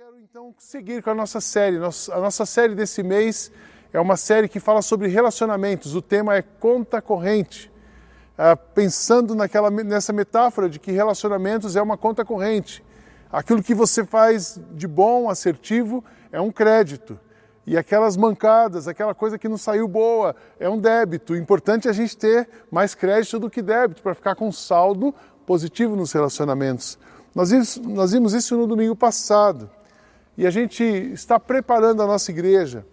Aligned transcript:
quero 0.00 0.18
então 0.18 0.54
seguir 0.56 1.02
com 1.02 1.10
a 1.10 1.14
nossa 1.14 1.42
série. 1.42 1.76
A 1.76 2.20
nossa 2.20 2.46
série 2.46 2.74
desse 2.74 3.02
mês 3.02 3.52
é 3.92 4.00
uma 4.00 4.16
série 4.16 4.48
que 4.48 4.58
fala 4.58 4.80
sobre 4.80 5.08
relacionamentos. 5.08 5.94
O 5.94 6.00
tema 6.00 6.34
é 6.34 6.40
conta 6.40 7.02
corrente. 7.02 7.70
Ah, 8.38 8.56
pensando 8.56 9.34
naquela, 9.34 9.70
nessa 9.70 10.10
metáfora 10.10 10.70
de 10.70 10.78
que 10.78 10.90
relacionamentos 10.90 11.76
é 11.76 11.82
uma 11.82 11.98
conta 11.98 12.24
corrente. 12.24 12.82
Aquilo 13.30 13.62
que 13.62 13.74
você 13.74 14.02
faz 14.02 14.58
de 14.72 14.88
bom, 14.88 15.28
assertivo, 15.28 16.02
é 16.32 16.40
um 16.40 16.50
crédito. 16.50 17.20
E 17.66 17.76
aquelas 17.76 18.16
mancadas, 18.16 18.88
aquela 18.88 19.14
coisa 19.14 19.38
que 19.38 19.50
não 19.50 19.58
saiu 19.58 19.86
boa, 19.86 20.34
é 20.58 20.66
um 20.66 20.78
débito. 20.78 21.34
O 21.34 21.36
importante 21.36 21.88
é 21.88 21.90
a 21.90 21.94
gente 21.94 22.16
ter 22.16 22.48
mais 22.70 22.94
crédito 22.94 23.38
do 23.38 23.50
que 23.50 23.60
débito 23.60 24.02
para 24.02 24.14
ficar 24.14 24.34
com 24.34 24.50
saldo 24.50 25.14
positivo 25.44 25.94
nos 25.94 26.10
relacionamentos. 26.10 26.98
Nós 27.34 27.50
vimos, 27.50 27.76
nós 27.76 28.12
vimos 28.12 28.32
isso 28.32 28.56
no 28.56 28.66
domingo 28.66 28.96
passado. 28.96 29.68
E 30.40 30.46
a 30.46 30.50
gente 30.50 30.82
está 30.82 31.38
preparando 31.38 32.02
a 32.02 32.06
nossa 32.06 32.30
igreja 32.30 32.86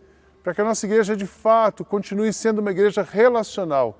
para 0.43 0.53
que 0.53 0.59
a 0.59 0.65
nossa 0.65 0.85
igreja 0.85 1.15
de 1.15 1.25
fato 1.25 1.85
continue 1.85 2.33
sendo 2.33 2.59
uma 2.59 2.71
igreja 2.71 3.07
relacional. 3.09 3.97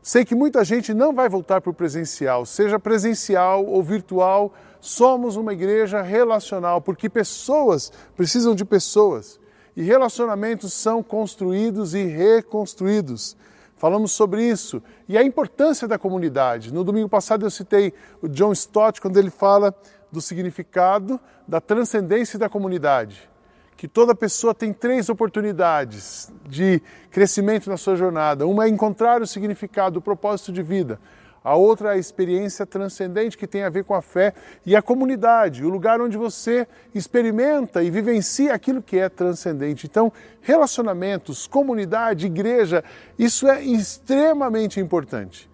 Sei 0.00 0.24
que 0.24 0.34
muita 0.34 0.64
gente 0.64 0.94
não 0.94 1.14
vai 1.14 1.28
voltar 1.28 1.60
para 1.60 1.70
o 1.70 1.74
presencial, 1.74 2.46
seja 2.46 2.78
presencial 2.78 3.66
ou 3.66 3.82
virtual, 3.82 4.54
somos 4.80 5.36
uma 5.36 5.52
igreja 5.52 6.00
relacional, 6.00 6.80
porque 6.80 7.10
pessoas 7.10 7.92
precisam 8.16 8.54
de 8.54 8.64
pessoas 8.64 9.38
e 9.76 9.82
relacionamentos 9.82 10.72
são 10.72 11.02
construídos 11.02 11.92
e 11.92 12.04
reconstruídos. 12.04 13.36
Falamos 13.76 14.12
sobre 14.12 14.42
isso 14.42 14.82
e 15.06 15.18
a 15.18 15.22
importância 15.22 15.86
da 15.86 15.98
comunidade. 15.98 16.72
No 16.72 16.82
domingo 16.82 17.08
passado 17.10 17.44
eu 17.44 17.50
citei 17.50 17.92
o 18.22 18.28
John 18.28 18.52
Stott 18.52 18.98
quando 18.98 19.18
ele 19.18 19.28
fala 19.28 19.74
do 20.10 20.20
significado 20.20 21.20
da 21.46 21.60
transcendência 21.60 22.38
da 22.38 22.48
comunidade. 22.48 23.28
Que 23.76 23.86
toda 23.86 24.14
pessoa 24.14 24.54
tem 24.54 24.72
três 24.72 25.08
oportunidades 25.08 26.32
de 26.48 26.82
crescimento 27.10 27.70
na 27.70 27.76
sua 27.76 27.94
jornada. 27.94 28.46
Uma 28.46 28.64
é 28.64 28.68
encontrar 28.68 29.22
o 29.22 29.26
significado, 29.26 29.98
o 29.98 30.02
propósito 30.02 30.52
de 30.52 30.62
vida. 30.62 30.98
A 31.44 31.54
outra 31.54 31.90
é 31.90 31.92
a 31.92 31.96
experiência 31.96 32.66
transcendente 32.66 33.38
que 33.38 33.46
tem 33.46 33.62
a 33.62 33.70
ver 33.70 33.84
com 33.84 33.94
a 33.94 34.02
fé 34.02 34.34
e 34.66 34.74
a 34.74 34.82
comunidade, 34.82 35.64
o 35.64 35.68
lugar 35.70 36.00
onde 36.00 36.16
você 36.16 36.66
experimenta 36.94 37.82
e 37.82 37.90
vivencia 37.90 38.52
aquilo 38.52 38.82
que 38.82 38.98
é 38.98 39.08
transcendente. 39.08 39.86
Então, 39.86 40.12
relacionamentos, 40.42 41.46
comunidade, 41.46 42.26
igreja, 42.26 42.82
isso 43.18 43.48
é 43.48 43.62
extremamente 43.62 44.80
importante. 44.80 45.48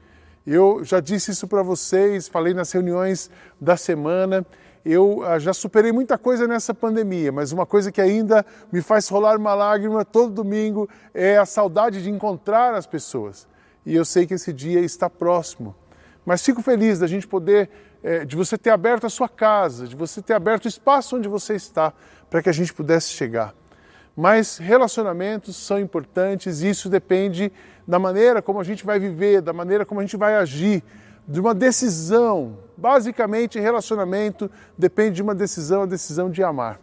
Eu 0.47 0.84
já 0.84 1.00
disse 1.00 1.31
isso 1.31 1.48
para 1.48 1.62
vocês, 1.62 2.28
falei 2.28 2.53
nas 2.53 2.70
reuniões 2.70 3.31
da 3.59 3.77
semana. 3.77 4.45
Eu 4.84 5.23
ah, 5.25 5.39
já 5.39 5.55
superei 5.55 5.91
muita 5.91 6.19
coisa 6.19 6.47
nessa 6.47 6.75
pandemia, 6.75 7.33
mas 7.33 7.50
uma 7.50 7.64
coisa 7.64 7.91
que 7.91 8.00
ainda 8.00 8.45
me 8.70 8.83
faz 8.83 9.09
rolar 9.09 9.39
uma 9.39 9.55
lágrima 9.55 10.05
todo 10.05 10.31
domingo 10.31 10.87
é 11.15 11.39
a 11.39 11.47
saudade 11.47 12.03
de 12.03 12.11
encontrar 12.11 12.75
as 12.75 12.87
pessoas. 12.87 13.48
E 13.87 13.95
eu 13.95 14.05
sei 14.05 14.27
que 14.27 14.34
esse 14.34 14.53
dia 14.53 14.81
está 14.81 15.09
próximo. 15.09 15.75
Mas 16.27 16.45
fico 16.45 16.62
feliz 16.62 16.98
da 16.98 17.06
gente 17.06 17.27
poder, 17.27 17.70
é, 18.03 18.27
de 18.27 18.37
você 18.37 18.59
ter 18.59 18.70
aberto 18.70 19.06
a 19.06 19.11
sua 19.11 19.28
casa, 19.28 19.89
de 19.89 19.97
você 19.97 20.20
ter 20.20 20.34
aberto 20.34 20.67
o 20.67 20.69
espaço 20.69 21.17
onde 21.17 21.28
você 21.28 21.55
está, 21.55 21.92
para 22.28 22.42
que 22.42 22.50
a 22.50 22.53
gente 22.53 22.72
pudesse 22.75 23.09
chegar. 23.11 23.55
Mas 24.16 24.58
relacionamentos 24.58 25.56
são 25.56 25.78
importantes 25.78 26.62
e 26.62 26.68
isso 26.68 26.88
depende 26.88 27.52
da 27.86 27.98
maneira 27.98 28.40
como 28.40 28.60
a 28.60 28.64
gente 28.64 28.84
vai 28.84 28.98
viver, 28.98 29.40
da 29.40 29.52
maneira 29.52 29.84
como 29.84 30.00
a 30.00 30.04
gente 30.04 30.16
vai 30.16 30.36
agir, 30.36 30.82
de 31.26 31.40
uma 31.40 31.54
decisão. 31.54 32.58
Basicamente, 32.76 33.58
relacionamento 33.58 34.50
depende 34.78 35.16
de 35.16 35.22
uma 35.22 35.34
decisão, 35.34 35.82
a 35.82 35.86
decisão 35.86 36.30
de 36.30 36.42
amar. 36.42 36.80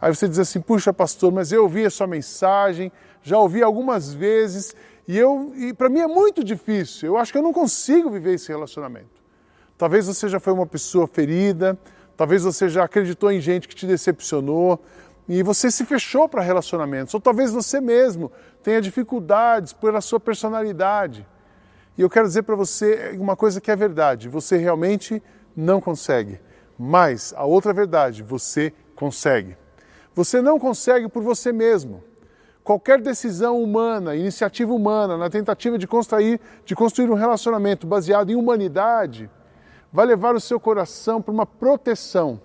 Aí 0.00 0.14
você 0.14 0.28
diz 0.28 0.38
assim: 0.38 0.60
puxa, 0.60 0.92
pastor, 0.92 1.32
mas 1.32 1.52
eu 1.52 1.62
ouvi 1.62 1.84
a 1.84 1.90
sua 1.90 2.06
mensagem, 2.06 2.90
já 3.22 3.38
ouvi 3.38 3.62
algumas 3.62 4.12
vezes 4.12 4.74
e, 5.06 5.16
eu, 5.16 5.52
e 5.56 5.72
para 5.72 5.88
mim 5.88 6.00
é 6.00 6.06
muito 6.06 6.44
difícil. 6.44 7.08
Eu 7.08 7.18
acho 7.18 7.32
que 7.32 7.38
eu 7.38 7.42
não 7.42 7.52
consigo 7.52 8.10
viver 8.10 8.34
esse 8.34 8.48
relacionamento. 8.48 9.18
Talvez 9.76 10.06
você 10.06 10.28
já 10.28 10.40
foi 10.40 10.52
uma 10.52 10.66
pessoa 10.66 11.06
ferida, 11.06 11.78
talvez 12.16 12.42
você 12.42 12.68
já 12.68 12.84
acreditou 12.84 13.30
em 13.30 13.40
gente 13.40 13.68
que 13.68 13.74
te 13.74 13.86
decepcionou, 13.86 14.82
e 15.28 15.42
você 15.42 15.70
se 15.70 15.84
fechou 15.84 16.26
para 16.26 16.40
relacionamentos, 16.40 17.12
ou 17.12 17.20
talvez 17.20 17.52
você 17.52 17.80
mesmo 17.80 18.32
tenha 18.62 18.80
dificuldades 18.80 19.74
pela 19.74 20.00
sua 20.00 20.18
personalidade. 20.18 21.26
E 21.98 22.00
eu 22.00 22.08
quero 22.08 22.26
dizer 22.26 22.44
para 22.44 22.56
você 22.56 23.14
uma 23.18 23.36
coisa 23.36 23.60
que 23.60 23.70
é 23.70 23.76
verdade: 23.76 24.28
você 24.28 24.56
realmente 24.56 25.22
não 25.54 25.80
consegue. 25.80 26.40
Mas 26.78 27.34
a 27.36 27.44
outra 27.44 27.72
verdade, 27.72 28.22
você 28.22 28.72
consegue. 28.94 29.56
Você 30.14 30.40
não 30.40 30.58
consegue 30.58 31.08
por 31.08 31.22
você 31.22 31.52
mesmo. 31.52 32.02
Qualquer 32.62 33.00
decisão 33.00 33.62
humana, 33.62 34.14
iniciativa 34.14 34.72
humana, 34.72 35.16
na 35.16 35.28
tentativa 35.28 35.76
de 35.76 35.86
construir, 35.86 36.40
de 36.64 36.74
construir 36.74 37.10
um 37.10 37.14
relacionamento 37.14 37.86
baseado 37.86 38.30
em 38.30 38.36
humanidade, 38.36 39.28
vai 39.92 40.06
levar 40.06 40.34
o 40.34 40.40
seu 40.40 40.60
coração 40.60 41.20
para 41.20 41.32
uma 41.32 41.46
proteção. 41.46 42.40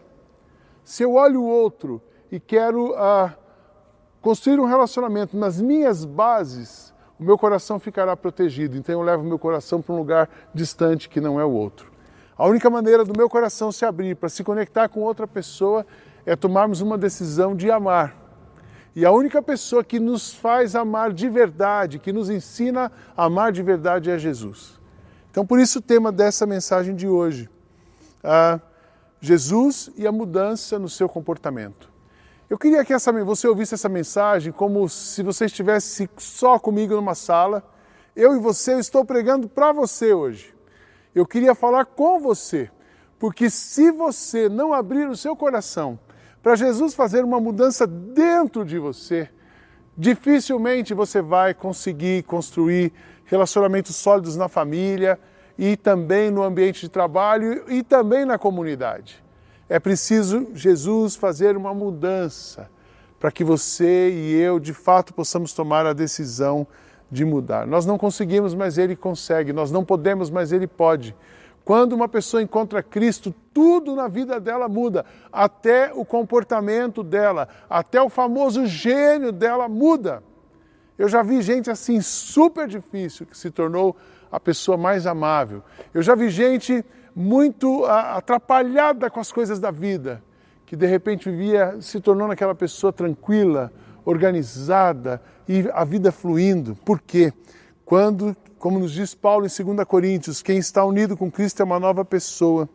Se 0.83 1.03
eu 1.03 1.13
olho 1.13 1.41
o 1.41 1.47
outro 1.47 2.01
e 2.33 2.39
quero 2.39 2.93
uh, 2.93 3.31
construir 4.19 4.59
um 4.59 4.65
relacionamento 4.65 5.37
nas 5.37 5.61
minhas 5.61 6.03
bases, 6.03 6.91
o 7.19 7.23
meu 7.23 7.37
coração 7.37 7.79
ficará 7.79 8.17
protegido. 8.17 8.75
Então 8.75 8.95
eu 8.95 9.03
levo 9.03 9.23
meu 9.23 9.37
coração 9.37 9.83
para 9.83 9.93
um 9.93 9.99
lugar 9.99 10.27
distante 10.51 11.07
que 11.07 11.21
não 11.21 11.39
é 11.39 11.45
o 11.45 11.51
outro. 11.51 11.91
A 12.35 12.47
única 12.47 12.71
maneira 12.71 13.05
do 13.05 13.15
meu 13.15 13.29
coração 13.29 13.71
se 13.71 13.85
abrir 13.85 14.15
para 14.15 14.29
se 14.29 14.43
conectar 14.43 14.89
com 14.89 15.01
outra 15.01 15.27
pessoa 15.27 15.85
é 16.25 16.35
tomarmos 16.35 16.81
uma 16.81 16.97
decisão 16.97 17.55
de 17.55 17.69
amar. 17.69 18.15
E 18.95 19.05
a 19.05 19.11
única 19.11 19.39
pessoa 19.39 19.83
que 19.83 19.99
nos 19.99 20.33
faz 20.33 20.75
amar 20.75 21.13
de 21.13 21.29
verdade, 21.29 21.99
que 21.99 22.11
nos 22.11 22.31
ensina 22.31 22.91
a 23.15 23.25
amar 23.25 23.51
de 23.51 23.61
verdade 23.61 24.09
é 24.09 24.17
Jesus. 24.17 24.79
Então, 25.29 25.45
por 25.45 25.59
isso 25.59 25.77
o 25.77 25.81
tema 25.83 26.11
dessa 26.11 26.47
mensagem 26.47 26.95
de 26.95 27.07
hoje: 27.07 27.47
ah, 28.23 28.59
Jesus 29.21 29.91
e 29.95 30.07
a 30.07 30.11
mudança 30.11 30.79
no 30.79 30.89
seu 30.89 31.07
comportamento. 31.07 31.92
Eu 32.49 32.57
queria 32.57 32.83
que 32.83 32.93
essa, 32.93 33.11
você 33.23 33.47
ouvisse 33.47 33.73
essa 33.73 33.87
mensagem 33.87 34.51
como 34.51 34.87
se 34.89 35.23
você 35.23 35.45
estivesse 35.45 36.09
só 36.17 36.59
comigo 36.59 36.93
numa 36.95 37.15
sala. 37.15 37.63
Eu 38.15 38.35
e 38.35 38.39
você, 38.39 38.73
eu 38.73 38.79
estou 38.79 39.05
pregando 39.05 39.47
para 39.47 39.71
você 39.71 40.13
hoje. 40.13 40.53
Eu 41.15 41.25
queria 41.25 41.55
falar 41.55 41.85
com 41.85 42.19
você, 42.19 42.69
porque 43.17 43.49
se 43.49 43.91
você 43.91 44.49
não 44.49 44.73
abrir 44.73 45.07
o 45.07 45.15
seu 45.15 45.35
coração 45.35 45.97
para 46.41 46.55
Jesus 46.55 46.93
fazer 46.93 47.23
uma 47.23 47.39
mudança 47.39 47.87
dentro 47.87 48.65
de 48.65 48.77
você, 48.77 49.29
dificilmente 49.97 50.93
você 50.93 51.21
vai 51.21 51.53
conseguir 51.53 52.23
construir 52.23 52.91
relacionamentos 53.25 53.95
sólidos 53.95 54.35
na 54.35 54.49
família 54.49 55.19
e 55.57 55.77
também 55.77 56.29
no 56.29 56.43
ambiente 56.43 56.81
de 56.81 56.89
trabalho 56.89 57.63
e 57.71 57.83
também 57.83 58.25
na 58.25 58.37
comunidade. 58.37 59.23
É 59.69 59.79
preciso 59.79 60.49
Jesus 60.53 61.15
fazer 61.15 61.55
uma 61.55 61.73
mudança 61.73 62.69
para 63.19 63.31
que 63.31 63.43
você 63.43 64.09
e 64.09 64.33
eu 64.33 64.59
de 64.59 64.73
fato 64.73 65.13
possamos 65.13 65.53
tomar 65.53 65.85
a 65.85 65.93
decisão 65.93 66.67
de 67.09 67.23
mudar. 67.23 67.65
Nós 67.65 67.85
não 67.85 67.97
conseguimos, 67.97 68.53
mas 68.53 68.77
Ele 68.77 68.95
consegue. 68.95 69.53
Nós 69.53 69.71
não 69.71 69.85
podemos, 69.85 70.29
mas 70.29 70.51
Ele 70.51 70.67
pode. 70.67 71.15
Quando 71.63 71.93
uma 71.93 72.09
pessoa 72.09 72.43
encontra 72.43 72.83
Cristo, 72.83 73.33
tudo 73.53 73.95
na 73.95 74.09
vida 74.09 74.39
dela 74.39 74.67
muda, 74.67 75.05
até 75.31 75.93
o 75.93 76.03
comportamento 76.03 77.01
dela, 77.01 77.47
até 77.69 78.01
o 78.01 78.09
famoso 78.09 78.65
gênio 78.65 79.31
dela 79.31 79.69
muda. 79.69 80.21
Eu 80.97 81.07
já 81.07 81.23
vi 81.23 81.41
gente 81.41 81.71
assim 81.71 82.01
super 82.01 82.67
difícil 82.67 83.25
que 83.25 83.37
se 83.37 83.49
tornou 83.49 83.95
a 84.29 84.39
pessoa 84.39 84.77
mais 84.77 85.07
amável. 85.07 85.63
Eu 85.93 86.01
já 86.01 86.15
vi 86.15 86.29
gente 86.29 86.83
muito 87.15 87.85
atrapalhada 87.85 89.09
com 89.09 89.19
as 89.19 89.31
coisas 89.31 89.59
da 89.59 89.71
vida, 89.71 90.23
que 90.65 90.75
de 90.75 90.87
repente 90.87 91.29
vivia, 91.29 91.77
se 91.79 91.99
tornou 91.99 92.29
aquela 92.31 92.55
pessoa 92.55 92.91
tranquila, 92.91 93.71
organizada 94.05 95.21
e 95.47 95.69
a 95.73 95.83
vida 95.83 96.11
fluindo. 96.11 96.75
Por 96.83 96.99
quê? 97.01 97.31
Quando, 97.85 98.35
como 98.57 98.79
nos 98.79 98.91
diz 98.91 99.13
Paulo 99.13 99.45
em 99.45 99.63
2 99.75 99.85
Coríntios, 99.87 100.41
quem 100.41 100.57
está 100.57 100.83
unido 100.83 101.15
com 101.15 101.31
Cristo 101.31 101.61
é 101.61 101.65
uma 101.65 101.79
nova 101.79 102.03
pessoa. 102.03 102.67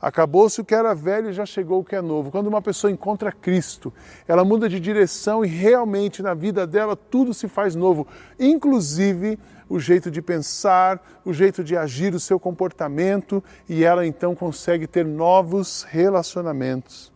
Acabou-se 0.00 0.60
o 0.60 0.64
que 0.64 0.74
era 0.74 0.94
velho 0.94 1.30
e 1.30 1.32
já 1.32 1.44
chegou 1.44 1.80
o 1.80 1.84
que 1.84 1.96
é 1.96 2.00
novo. 2.00 2.30
Quando 2.30 2.46
uma 2.46 2.62
pessoa 2.62 2.90
encontra 2.90 3.32
Cristo, 3.32 3.92
ela 4.28 4.44
muda 4.44 4.68
de 4.68 4.78
direção 4.78 5.44
e 5.44 5.48
realmente 5.48 6.22
na 6.22 6.34
vida 6.34 6.66
dela 6.66 6.94
tudo 6.94 7.34
se 7.34 7.48
faz 7.48 7.74
novo, 7.74 8.06
inclusive 8.38 9.38
o 9.68 9.78
jeito 9.78 10.10
de 10.10 10.22
pensar, 10.22 11.02
o 11.24 11.32
jeito 11.32 11.64
de 11.64 11.76
agir, 11.76 12.14
o 12.14 12.20
seu 12.20 12.38
comportamento, 12.38 13.42
e 13.68 13.84
ela 13.84 14.06
então 14.06 14.34
consegue 14.34 14.86
ter 14.86 15.04
novos 15.04 15.82
relacionamentos. 15.82 17.12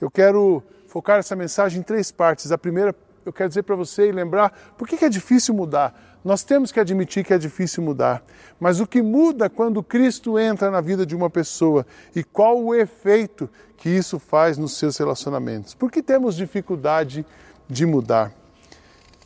Eu 0.00 0.10
quero 0.10 0.62
focar 0.86 1.18
essa 1.18 1.36
mensagem 1.36 1.80
em 1.80 1.82
três 1.82 2.10
partes. 2.10 2.52
A 2.52 2.58
primeira, 2.58 2.94
eu 3.24 3.32
quero 3.32 3.48
dizer 3.48 3.62
para 3.62 3.76
você 3.76 4.08
e 4.08 4.12
lembrar 4.12 4.50
por 4.76 4.86
que 4.86 5.04
é 5.04 5.08
difícil 5.08 5.54
mudar. 5.54 6.07
Nós 6.28 6.42
temos 6.42 6.70
que 6.70 6.78
admitir 6.78 7.24
que 7.24 7.32
é 7.32 7.38
difícil 7.38 7.82
mudar, 7.82 8.22
mas 8.60 8.80
o 8.80 8.86
que 8.86 9.00
muda 9.00 9.48
quando 9.48 9.82
Cristo 9.82 10.38
entra 10.38 10.70
na 10.70 10.78
vida 10.78 11.06
de 11.06 11.16
uma 11.16 11.30
pessoa 11.30 11.86
e 12.14 12.22
qual 12.22 12.62
o 12.62 12.74
efeito 12.74 13.48
que 13.78 13.88
isso 13.88 14.18
faz 14.18 14.58
nos 14.58 14.76
seus 14.76 14.98
relacionamentos? 14.98 15.72
Por 15.72 15.90
que 15.90 16.02
temos 16.02 16.36
dificuldade 16.36 17.24
de 17.66 17.86
mudar? 17.86 18.30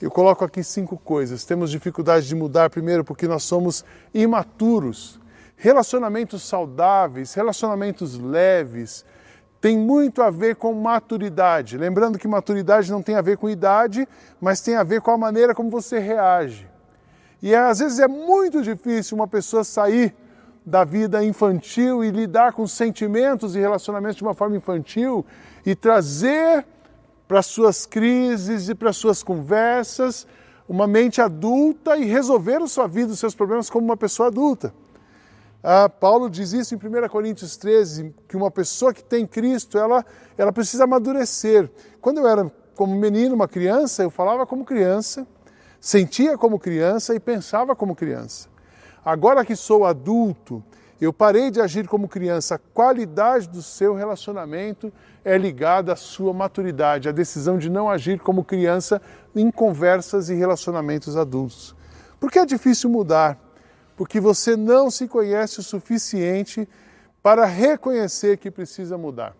Eu 0.00 0.12
coloco 0.12 0.44
aqui 0.44 0.62
cinco 0.62 0.96
coisas. 0.96 1.44
Temos 1.44 1.72
dificuldade 1.72 2.28
de 2.28 2.36
mudar, 2.36 2.70
primeiro, 2.70 3.02
porque 3.02 3.26
nós 3.26 3.42
somos 3.42 3.84
imaturos. 4.14 5.18
Relacionamentos 5.56 6.44
saudáveis, 6.44 7.34
relacionamentos 7.34 8.16
leves, 8.16 9.04
tem 9.60 9.76
muito 9.76 10.22
a 10.22 10.30
ver 10.30 10.54
com 10.54 10.72
maturidade. 10.72 11.76
Lembrando 11.76 12.16
que 12.16 12.28
maturidade 12.28 12.92
não 12.92 13.02
tem 13.02 13.16
a 13.16 13.20
ver 13.20 13.38
com 13.38 13.50
idade, 13.50 14.06
mas 14.40 14.60
tem 14.60 14.76
a 14.76 14.84
ver 14.84 15.00
com 15.00 15.10
a 15.10 15.18
maneira 15.18 15.52
como 15.52 15.68
você 15.68 15.98
reage. 15.98 16.70
E 17.42 17.54
às 17.54 17.80
vezes 17.80 17.98
é 17.98 18.06
muito 18.06 18.62
difícil 18.62 19.16
uma 19.16 19.26
pessoa 19.26 19.64
sair 19.64 20.14
da 20.64 20.84
vida 20.84 21.24
infantil 21.24 22.04
e 22.04 22.10
lidar 22.10 22.52
com 22.52 22.66
sentimentos 22.68 23.56
e 23.56 23.58
relacionamentos 23.58 24.16
de 24.16 24.22
uma 24.22 24.32
forma 24.32 24.56
infantil 24.56 25.26
e 25.66 25.74
trazer 25.74 26.64
para 27.26 27.42
suas 27.42 27.84
crises 27.84 28.68
e 28.68 28.74
para 28.74 28.92
suas 28.92 29.22
conversas 29.22 30.26
uma 30.68 30.86
mente 30.86 31.20
adulta 31.20 31.96
e 31.96 32.04
resolver 32.04 32.62
a 32.62 32.66
sua 32.68 32.86
vida, 32.86 33.12
os 33.12 33.18
seus 33.18 33.34
problemas 33.34 33.68
como 33.68 33.84
uma 33.84 33.96
pessoa 33.96 34.28
adulta. 34.28 34.72
Ah, 35.62 35.88
Paulo 35.88 36.30
diz 36.30 36.52
isso 36.52 36.74
em 36.74 36.78
1 36.78 37.08
Coríntios 37.08 37.56
13, 37.56 38.14
que 38.28 38.36
uma 38.36 38.50
pessoa 38.50 38.92
que 38.92 39.02
tem 39.02 39.26
Cristo, 39.26 39.78
ela, 39.78 40.04
ela 40.36 40.52
precisa 40.52 40.84
amadurecer. 40.84 41.70
Quando 42.00 42.18
eu 42.18 42.26
era 42.26 42.50
como 42.74 42.94
menino, 42.96 43.34
uma 43.34 43.48
criança, 43.48 44.02
eu 44.02 44.10
falava 44.10 44.46
como 44.46 44.64
criança, 44.64 45.26
sentia 45.82 46.38
como 46.38 46.58
criança 46.58 47.14
e 47.14 47.20
pensava 47.20 47.76
como 47.76 47.94
criança. 47.94 48.48
Agora 49.04 49.44
que 49.44 49.54
sou 49.54 49.84
adulto, 49.84 50.64
eu 51.00 51.12
parei 51.12 51.50
de 51.50 51.60
agir 51.60 51.86
como 51.88 52.08
criança. 52.08 52.54
A 52.54 52.58
qualidade 52.58 53.48
do 53.48 53.60
seu 53.60 53.92
relacionamento 53.92 54.90
é 55.24 55.36
ligada 55.36 55.92
à 55.92 55.96
sua 55.96 56.32
maturidade, 56.32 57.08
à 57.08 57.12
decisão 57.12 57.58
de 57.58 57.68
não 57.68 57.90
agir 57.90 58.20
como 58.20 58.44
criança 58.44 59.02
em 59.34 59.50
conversas 59.50 60.30
e 60.30 60.34
relacionamentos 60.34 61.16
adultos. 61.16 61.74
Porque 62.20 62.38
é 62.38 62.46
difícil 62.46 62.88
mudar 62.88 63.38
porque 63.96 64.20
você 64.20 64.56
não 64.56 64.90
se 64.90 65.06
conhece 65.06 65.60
o 65.60 65.62
suficiente 65.62 66.68
para 67.22 67.44
reconhecer 67.44 68.36
que 68.38 68.50
precisa 68.50 68.98
mudar. 68.98 69.36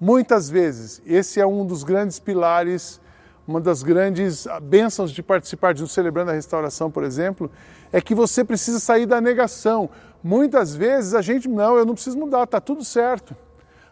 Muitas 0.00 0.48
vezes, 0.48 1.02
esse 1.04 1.40
é 1.40 1.46
um 1.46 1.66
dos 1.66 1.84
grandes 1.84 2.18
pilares, 2.18 3.00
uma 3.50 3.60
das 3.60 3.82
grandes 3.82 4.46
bênçãos 4.62 5.10
de 5.10 5.24
participar 5.24 5.74
de 5.74 5.82
um 5.82 5.86
Celebrando 5.86 6.30
a 6.30 6.34
Restauração, 6.34 6.88
por 6.88 7.02
exemplo, 7.02 7.50
é 7.92 8.00
que 8.00 8.14
você 8.14 8.44
precisa 8.44 8.78
sair 8.78 9.06
da 9.06 9.20
negação. 9.20 9.90
Muitas 10.22 10.74
vezes 10.76 11.14
a 11.14 11.20
gente, 11.20 11.48
não, 11.48 11.76
eu 11.76 11.84
não 11.84 11.94
preciso 11.94 12.16
mudar, 12.16 12.44
está 12.44 12.60
tudo 12.60 12.84
certo. 12.84 13.36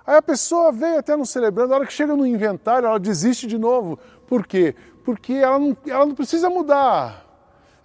Aí 0.07 0.17
a 0.17 0.23
pessoa 0.23 0.71
veio 0.71 1.01
até 1.01 1.17
no 1.17 1.27
Celebrando, 1.27 1.75
a 1.75 1.79
hora 1.79 1.87
que 1.87 1.93
chega 1.93 2.15
no 2.15 2.25
inventário, 2.25 2.87
ela 2.87 3.01
desiste 3.01 3.49
de 3.49 3.59
novo. 3.59 3.99
Por 4.29 4.47
quê? 4.47 4.77
Porque 5.05 5.33
ela 5.33 5.59
não, 5.59 5.77
ela 5.87 6.07
não 6.07 6.15
precisa 6.15 6.49
mudar 6.49 7.29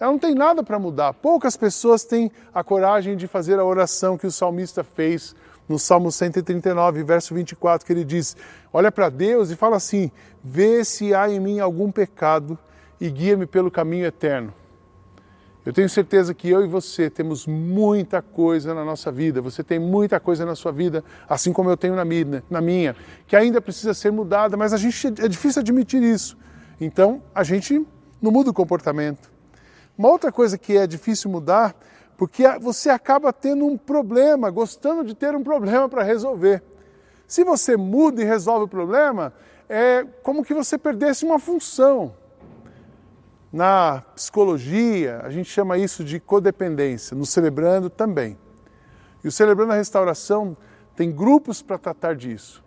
ela 0.03 0.11
não 0.11 0.19
tem 0.19 0.35
nada 0.35 0.61
para 0.61 0.77
mudar. 0.77 1.13
Poucas 1.13 1.55
pessoas 1.55 2.03
têm 2.03 2.29
a 2.53 2.61
coragem 2.61 3.15
de 3.15 3.25
fazer 3.25 3.57
a 3.57 3.63
oração 3.63 4.17
que 4.17 4.27
o 4.27 4.31
salmista 4.31 4.83
fez 4.83 5.33
no 5.67 5.79
Salmo 5.79 6.11
139, 6.11 7.03
verso 7.03 7.33
24, 7.33 7.85
que 7.85 7.93
ele 7.93 8.03
diz: 8.03 8.35
Olha 8.71 8.91
para 8.91 9.09
Deus 9.09 9.49
e 9.49 9.55
fala 9.55 9.77
assim: 9.77 10.11
Vê 10.43 10.83
se 10.83 11.13
há 11.13 11.29
em 11.29 11.39
mim 11.39 11.59
algum 11.59 11.91
pecado 11.91 12.57
e 12.99 13.09
guia-me 13.09 13.45
pelo 13.45 13.71
caminho 13.71 14.05
eterno. 14.05 14.53
Eu 15.65 15.71
tenho 15.71 15.87
certeza 15.87 16.33
que 16.33 16.49
eu 16.49 16.63
e 16.63 16.67
você 16.67 17.09
temos 17.09 17.47
muita 17.47 18.21
coisa 18.21 18.73
na 18.73 18.83
nossa 18.83 19.09
vida, 19.09 19.41
você 19.41 19.63
tem 19.63 19.79
muita 19.79 20.19
coisa 20.19 20.45
na 20.45 20.55
sua 20.55 20.73
vida, 20.73 21.03
assim 21.27 21.53
como 21.53 21.69
eu 21.69 21.77
tenho 21.77 21.95
na 21.95 22.03
minha, 22.03 22.43
na 22.49 22.59
minha 22.59 22.95
que 23.25 23.35
ainda 23.35 23.61
precisa 23.61 23.93
ser 23.93 24.11
mudada, 24.11 24.57
mas 24.57 24.73
a 24.73 24.77
gente 24.77 25.07
é 25.07 25.27
difícil 25.27 25.61
admitir 25.61 26.03
isso. 26.03 26.37
Então, 26.81 27.23
a 27.33 27.43
gente 27.43 27.85
não 28.21 28.29
muda 28.29 28.49
o 28.49 28.53
comportamento. 28.53 29.31
Uma 29.97 30.09
outra 30.09 30.33
coisa 30.33 30.57
que 30.57 30.75
é 30.75 30.85
difícil 30.85 31.31
mudar, 31.31 31.73
porque 32.17 32.47
você 32.59 32.89
acaba 32.89 33.33
tendo 33.33 33.65
um 33.65 33.77
problema, 33.77 34.49
gostando 34.49 35.03
de 35.03 35.15
ter 35.15 35.35
um 35.35 35.43
problema 35.43 35.89
para 35.89 36.03
resolver. 36.03 36.63
Se 37.27 37.43
você 37.43 37.75
muda 37.75 38.21
e 38.21 38.25
resolve 38.25 38.65
o 38.65 38.67
problema, 38.67 39.33
é 39.67 40.05
como 40.21 40.43
que 40.43 40.53
você 40.53 40.77
perdesse 40.77 41.25
uma 41.25 41.39
função. 41.39 42.13
Na 43.51 44.01
psicologia, 44.15 45.21
a 45.23 45.29
gente 45.29 45.49
chama 45.49 45.77
isso 45.77 46.03
de 46.03 46.19
codependência, 46.19 47.15
no 47.15 47.25
Celebrando 47.25 47.89
também. 47.89 48.37
E 49.23 49.27
o 49.27 49.31
Celebrando 49.31 49.73
a 49.73 49.75
Restauração 49.75 50.57
tem 50.95 51.11
grupos 51.11 51.61
para 51.61 51.77
tratar 51.77 52.15
disso. 52.15 52.63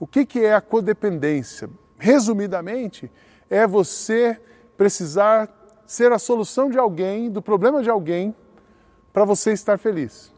O 0.00 0.06
que, 0.06 0.24
que 0.24 0.44
é 0.44 0.54
a 0.54 0.60
codependência? 0.60 1.68
Resumidamente, 1.98 3.10
é 3.50 3.66
você 3.66 4.40
precisar 4.76 5.48
ser 5.86 6.12
a 6.12 6.18
solução 6.18 6.70
de 6.70 6.78
alguém, 6.78 7.30
do 7.30 7.42
problema 7.42 7.82
de 7.82 7.90
alguém, 7.90 8.34
para 9.12 9.24
você 9.24 9.52
estar 9.52 9.78
feliz. 9.78 10.32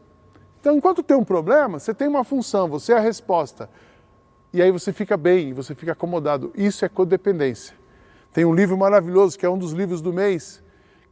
Então, 0.59 0.75
enquanto 0.75 1.01
tem 1.01 1.17
um 1.17 1.23
problema, 1.23 1.79
você 1.79 1.93
tem 1.93 2.07
uma 2.07 2.23
função, 2.23 2.67
você 2.67 2.93
é 2.93 2.97
a 2.97 2.99
resposta. 2.99 3.69
E 4.53 4.61
aí 4.61 4.71
você 4.71 4.91
fica 4.93 5.17
bem, 5.17 5.53
você 5.53 5.73
fica 5.73 5.93
acomodado. 5.93 6.51
Isso 6.55 6.85
é 6.85 6.89
codependência. 6.89 7.75
Tem 8.33 8.45
um 8.45 8.53
livro 8.53 8.77
maravilhoso, 8.77 9.37
que 9.37 9.45
é 9.45 9.49
um 9.49 9.57
dos 9.57 9.71
livros 9.71 10.01
do 10.01 10.13
mês, 10.13 10.61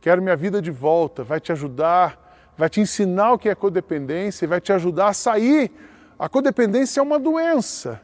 Quero 0.01 0.21
Minha 0.21 0.35
Vida 0.35 0.61
de 0.61 0.71
Volta, 0.71 1.23
vai 1.23 1.41
te 1.41 1.51
ajudar, 1.51 2.53
vai 2.57 2.69
te 2.69 2.79
ensinar 2.79 3.33
o 3.33 3.37
que 3.37 3.49
é 3.49 3.55
codependência 3.55 4.45
e 4.45 4.47
vai 4.47 4.61
te 4.61 4.71
ajudar 4.71 5.09
a 5.09 5.13
sair. 5.13 5.71
A 6.17 6.29
codependência 6.29 6.99
é 7.01 7.03
uma 7.03 7.19
doença 7.19 8.01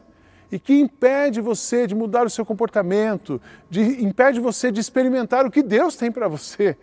e 0.50 0.58
que 0.58 0.74
impede 0.74 1.40
você 1.40 1.86
de 1.86 1.94
mudar 1.94 2.26
o 2.26 2.30
seu 2.30 2.44
comportamento, 2.44 3.40
de, 3.70 4.04
impede 4.04 4.40
você 4.40 4.70
de 4.70 4.80
experimentar 4.80 5.46
o 5.46 5.50
que 5.50 5.62
Deus 5.62 5.96
tem 5.96 6.12
para 6.12 6.28
você. 6.28 6.76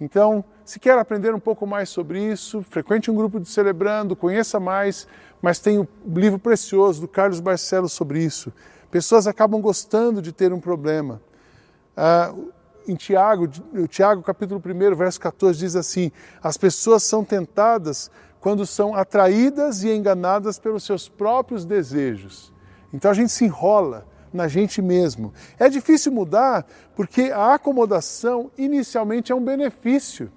Então, 0.00 0.44
se 0.68 0.78
quer 0.78 0.98
aprender 0.98 1.34
um 1.34 1.40
pouco 1.40 1.66
mais 1.66 1.88
sobre 1.88 2.22
isso, 2.22 2.62
frequente 2.62 3.10
um 3.10 3.14
grupo 3.14 3.40
de 3.40 3.48
Celebrando, 3.48 4.14
conheça 4.14 4.60
mais, 4.60 5.08
mas 5.40 5.58
tem 5.58 5.78
um 5.78 5.86
livro 6.06 6.38
precioso 6.38 7.00
do 7.00 7.08
Carlos 7.08 7.40
Barcelos 7.40 7.90
sobre 7.90 8.22
isso. 8.22 8.52
Pessoas 8.90 9.26
acabam 9.26 9.62
gostando 9.62 10.20
de 10.20 10.30
ter 10.30 10.52
um 10.52 10.60
problema. 10.60 11.22
Ah, 11.96 12.34
em 12.86 12.94
Tiago, 12.94 13.48
Tiago 13.88 14.20
capítulo 14.22 14.62
1, 14.62 14.94
verso 14.94 15.18
14, 15.18 15.58
diz 15.58 15.74
assim: 15.74 16.12
As 16.42 16.58
pessoas 16.58 17.02
são 17.02 17.24
tentadas 17.24 18.10
quando 18.38 18.66
são 18.66 18.94
atraídas 18.94 19.84
e 19.84 19.88
enganadas 19.88 20.58
pelos 20.58 20.84
seus 20.84 21.08
próprios 21.08 21.64
desejos. 21.64 22.52
Então 22.92 23.10
a 23.10 23.14
gente 23.14 23.32
se 23.32 23.46
enrola 23.46 24.06
na 24.30 24.46
gente 24.46 24.82
mesmo. 24.82 25.32
É 25.58 25.70
difícil 25.70 26.12
mudar 26.12 26.66
porque 26.94 27.32
a 27.32 27.54
acomodação 27.54 28.50
inicialmente 28.58 29.32
é 29.32 29.34
um 29.34 29.42
benefício. 29.42 30.30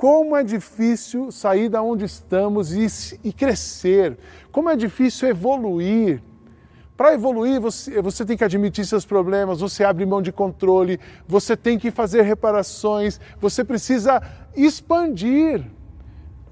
Como 0.00 0.34
é 0.34 0.42
difícil 0.42 1.30
sair 1.30 1.68
da 1.68 1.82
onde 1.82 2.06
estamos 2.06 2.72
e, 2.72 2.86
e 3.22 3.34
crescer. 3.34 4.16
Como 4.50 4.70
é 4.70 4.74
difícil 4.74 5.28
evoluir. 5.28 6.22
Para 6.96 7.12
evoluir, 7.12 7.60
você, 7.60 8.00
você 8.00 8.24
tem 8.24 8.34
que 8.34 8.42
admitir 8.42 8.86
seus 8.86 9.04
problemas, 9.04 9.60
você 9.60 9.84
abre 9.84 10.06
mão 10.06 10.22
de 10.22 10.32
controle, 10.32 10.98
você 11.28 11.54
tem 11.54 11.78
que 11.78 11.90
fazer 11.90 12.22
reparações, 12.22 13.20
você 13.38 13.62
precisa 13.62 14.22
expandir. 14.56 15.66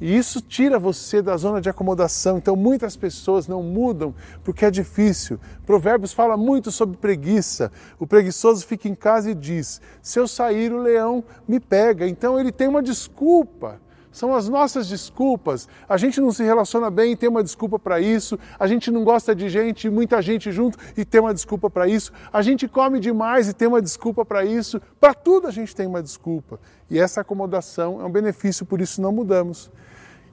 E 0.00 0.16
isso 0.16 0.40
tira 0.40 0.78
você 0.78 1.20
da 1.20 1.36
zona 1.36 1.60
de 1.60 1.68
acomodação. 1.68 2.38
Então 2.38 2.54
muitas 2.54 2.96
pessoas 2.96 3.48
não 3.48 3.62
mudam 3.62 4.14
porque 4.44 4.64
é 4.64 4.70
difícil. 4.70 5.38
Provérbios 5.66 6.12
fala 6.12 6.36
muito 6.36 6.70
sobre 6.70 6.96
preguiça. 6.96 7.72
O 7.98 8.06
preguiçoso 8.06 8.66
fica 8.66 8.88
em 8.88 8.94
casa 8.94 9.30
e 9.30 9.34
diz: 9.34 9.80
"Se 10.00 10.18
eu 10.18 10.28
sair, 10.28 10.72
o 10.72 10.82
leão 10.82 11.24
me 11.46 11.58
pega". 11.58 12.06
Então 12.06 12.38
ele 12.38 12.52
tem 12.52 12.68
uma 12.68 12.82
desculpa. 12.82 13.80
São 14.10 14.34
as 14.34 14.48
nossas 14.48 14.88
desculpas. 14.88 15.68
A 15.88 15.96
gente 15.96 16.20
não 16.20 16.32
se 16.32 16.42
relaciona 16.42 16.90
bem 16.90 17.12
e 17.12 17.16
tem 17.16 17.28
uma 17.28 17.42
desculpa 17.42 17.78
para 17.78 18.00
isso. 18.00 18.38
A 18.58 18.66
gente 18.66 18.90
não 18.90 19.04
gosta 19.04 19.34
de 19.34 19.48
gente, 19.48 19.90
muita 19.90 20.20
gente 20.22 20.50
junto 20.50 20.78
e 20.96 21.04
tem 21.04 21.20
uma 21.20 21.34
desculpa 21.34 21.68
para 21.68 21.86
isso. 21.86 22.12
A 22.32 22.42
gente 22.42 22.66
come 22.66 22.98
demais 22.98 23.48
e 23.48 23.52
tem 23.52 23.68
uma 23.68 23.82
desculpa 23.82 24.24
para 24.24 24.44
isso. 24.44 24.80
Para 25.00 25.14
tudo 25.14 25.46
a 25.46 25.50
gente 25.50 25.74
tem 25.74 25.86
uma 25.86 26.02
desculpa. 26.02 26.58
E 26.90 26.98
essa 26.98 27.20
acomodação 27.20 28.00
é 28.00 28.04
um 28.04 28.10
benefício, 28.10 28.64
por 28.64 28.80
isso 28.80 29.00
não 29.00 29.12
mudamos. 29.12 29.70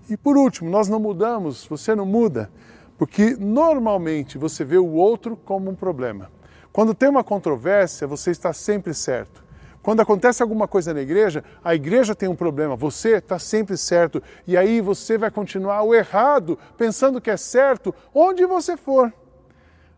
E 0.10 0.16
por 0.16 0.38
último, 0.38 0.70
nós 0.70 0.88
não 0.88 1.00
mudamos, 1.00 1.66
você 1.66 1.96
não 1.96 2.06
muda, 2.06 2.50
porque 2.98 3.36
normalmente 3.40 4.38
você 4.38 4.64
vê 4.64 4.78
o 4.78 4.92
outro 4.92 5.36
como 5.36 5.70
um 5.70 5.76
problema. 5.76 6.32
Quando 6.72 6.94
tem 6.94 7.10
uma 7.10 7.24
controvérsia, 7.24 8.06
você 8.06 8.32
está 8.32 8.54
sempre 8.54 8.94
certo. 8.94 9.45
Quando 9.86 10.00
acontece 10.00 10.42
alguma 10.42 10.68
coisa 10.68 10.96
na 10.96 11.02
igreja, 11.02 11.44
a 11.64 11.76
igreja 11.76 12.16
tem 12.16 12.28
um 12.28 12.36
problema, 12.36 12.76
você 12.76 13.18
está 13.18 13.38
sempre 13.38 13.78
certo. 13.78 14.20
E 14.48 14.58
aí 14.58 14.82
você 14.82 15.16
vai 15.16 15.30
continuar 15.30 15.84
o 15.84 15.94
errado, 15.94 16.58
pensando 16.76 17.22
que 17.22 17.30
é 17.30 17.38
certo, 17.38 17.94
onde 18.12 18.44
você 18.48 18.76
for. 18.76 19.14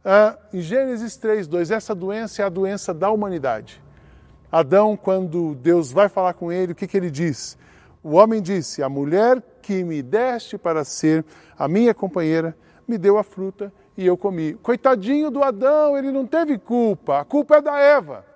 Ah, 0.03 0.37
em 0.53 0.59
Gênesis 0.59 1.15
3, 1.15 1.47
2, 1.47 1.71
essa 1.71 1.95
doença 1.95 2.41
é 2.41 2.45
a 2.45 2.49
doença 2.49 2.93
da 2.93 3.09
humanidade. 3.09 3.81
Adão, 4.51 4.97
quando 4.97 5.55
Deus 5.55 5.89
vai 5.89 6.09
falar 6.09 6.33
com 6.33 6.51
ele, 6.51 6.73
o 6.73 6.75
que, 6.75 6.85
que 6.85 6.97
ele 6.97 7.09
diz? 7.09 7.57
O 8.03 8.15
homem 8.15 8.41
disse: 8.41 8.83
A 8.83 8.89
mulher 8.89 9.41
que 9.61 9.85
me 9.85 10.01
deste 10.01 10.57
para 10.57 10.83
ser 10.83 11.23
a 11.57 11.65
minha 11.65 11.93
companheira 11.93 12.57
me 12.85 12.97
deu 12.97 13.17
a 13.17 13.23
fruta 13.23 13.71
e 13.95 14.05
eu 14.05 14.17
comi. 14.17 14.53
Coitadinho 14.55 15.31
do 15.31 15.41
Adão, 15.41 15.97
ele 15.97 16.11
não 16.11 16.25
teve 16.25 16.57
culpa, 16.57 17.21
a 17.21 17.23
culpa 17.23 17.55
é 17.55 17.61
da 17.61 17.79
Eva. 17.79 18.26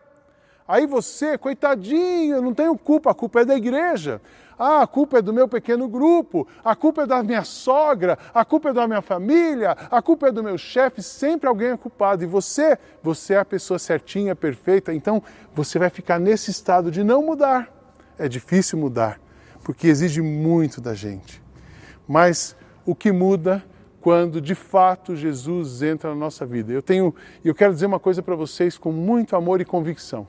Aí 0.67 0.85
você, 0.85 1.37
coitadinho, 1.37 2.41
não 2.41 2.53
tenho 2.53 2.77
culpa, 2.77 3.11
a 3.11 3.13
culpa 3.13 3.41
é 3.41 3.45
da 3.45 3.55
igreja. 3.55 4.21
Ah, 4.63 4.83
a 4.83 4.87
culpa 4.87 5.17
é 5.17 5.21
do 5.23 5.33
meu 5.33 5.47
pequeno 5.47 5.87
grupo, 5.89 6.47
a 6.63 6.75
culpa 6.75 7.01
é 7.01 7.05
da 7.07 7.23
minha 7.23 7.43
sogra, 7.43 8.15
a 8.31 8.45
culpa 8.45 8.69
é 8.69 8.73
da 8.73 8.87
minha 8.87 9.01
família, 9.01 9.75
a 9.89 10.01
culpa 10.03 10.27
é 10.27 10.31
do 10.31 10.43
meu 10.43 10.55
chefe, 10.55 11.01
sempre 11.01 11.49
alguém 11.49 11.69
é 11.69 11.77
culpado. 11.77 12.23
E 12.23 12.27
você, 12.27 12.77
você 13.01 13.33
é 13.33 13.39
a 13.39 13.45
pessoa 13.45 13.79
certinha, 13.79 14.35
perfeita, 14.35 14.93
então 14.93 15.23
você 15.51 15.79
vai 15.79 15.89
ficar 15.89 16.19
nesse 16.19 16.51
estado 16.51 16.91
de 16.91 17.03
não 17.03 17.23
mudar. 17.23 17.73
É 18.19 18.29
difícil 18.29 18.77
mudar, 18.77 19.19
porque 19.63 19.87
exige 19.87 20.21
muito 20.21 20.79
da 20.79 20.93
gente. 20.93 21.41
Mas 22.07 22.55
o 22.85 22.93
que 22.93 23.11
muda 23.11 23.63
quando 23.99 24.39
de 24.39 24.53
fato 24.53 25.15
Jesus 25.15 25.81
entra 25.81 26.11
na 26.11 26.15
nossa 26.15 26.45
vida? 26.45 26.71
Eu 26.71 26.83
tenho, 26.83 27.15
eu 27.43 27.55
quero 27.55 27.73
dizer 27.73 27.87
uma 27.87 27.99
coisa 27.99 28.21
para 28.21 28.35
vocês 28.35 28.77
com 28.77 28.91
muito 28.91 29.35
amor 29.35 29.59
e 29.59 29.65
convicção. 29.65 30.27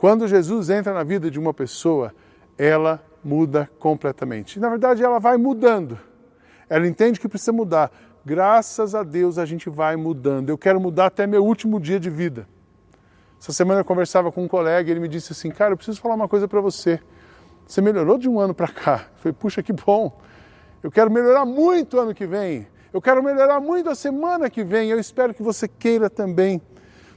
Quando 0.00 0.26
Jesus 0.26 0.70
entra 0.70 0.94
na 0.94 1.04
vida 1.04 1.30
de 1.30 1.38
uma 1.38 1.52
pessoa, 1.52 2.14
ela 2.56 3.04
muda 3.22 3.68
completamente. 3.78 4.58
Na 4.58 4.70
verdade, 4.70 5.04
ela 5.04 5.18
vai 5.18 5.36
mudando. 5.36 5.98
Ela 6.70 6.86
entende 6.86 7.20
que 7.20 7.28
precisa 7.28 7.52
mudar. 7.52 7.92
Graças 8.24 8.94
a 8.94 9.02
Deus 9.02 9.36
a 9.36 9.44
gente 9.44 9.68
vai 9.68 9.96
mudando. 9.96 10.48
Eu 10.48 10.56
quero 10.56 10.80
mudar 10.80 11.04
até 11.04 11.26
meu 11.26 11.44
último 11.44 11.78
dia 11.78 12.00
de 12.00 12.08
vida. 12.08 12.48
Essa 13.38 13.52
semana 13.52 13.80
eu 13.80 13.84
conversava 13.84 14.32
com 14.32 14.42
um 14.42 14.48
colega 14.48 14.88
e 14.88 14.90
ele 14.90 15.00
me 15.00 15.08
disse 15.08 15.34
assim: 15.34 15.50
Cara, 15.50 15.74
eu 15.74 15.76
preciso 15.76 16.00
falar 16.00 16.14
uma 16.14 16.28
coisa 16.28 16.48
para 16.48 16.62
você. 16.62 16.98
Você 17.66 17.82
melhorou 17.82 18.16
de 18.16 18.26
um 18.26 18.40
ano 18.40 18.54
para 18.54 18.68
cá. 18.68 19.06
Eu 19.16 19.18
falei: 19.18 19.36
Puxa, 19.38 19.62
que 19.62 19.74
bom. 19.74 20.18
Eu 20.82 20.90
quero 20.90 21.10
melhorar 21.10 21.44
muito 21.44 22.00
ano 22.00 22.14
que 22.14 22.26
vem. 22.26 22.66
Eu 22.90 23.02
quero 23.02 23.22
melhorar 23.22 23.60
muito 23.60 23.90
a 23.90 23.94
semana 23.94 24.48
que 24.48 24.64
vem. 24.64 24.88
Eu 24.88 24.98
espero 24.98 25.34
que 25.34 25.42
você 25.42 25.68
queira 25.68 26.08
também. 26.08 26.58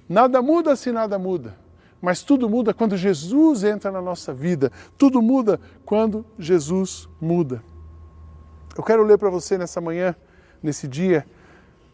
Nada 0.10 0.42
muda 0.42 0.76
se 0.76 0.92
nada 0.92 1.18
muda. 1.18 1.63
Mas 2.04 2.22
tudo 2.22 2.50
muda 2.50 2.74
quando 2.74 2.98
Jesus 2.98 3.64
entra 3.64 3.90
na 3.90 4.02
nossa 4.02 4.34
vida. 4.34 4.70
Tudo 4.98 5.22
muda 5.22 5.58
quando 5.86 6.26
Jesus 6.38 7.08
muda. 7.22 7.64
Eu 8.76 8.84
quero 8.84 9.04
ler 9.04 9.18
para 9.18 9.30
você 9.30 9.58
nessa 9.58 9.80
manhã, 9.80 10.14
nesse 10.62 10.86
dia, 10.86 11.26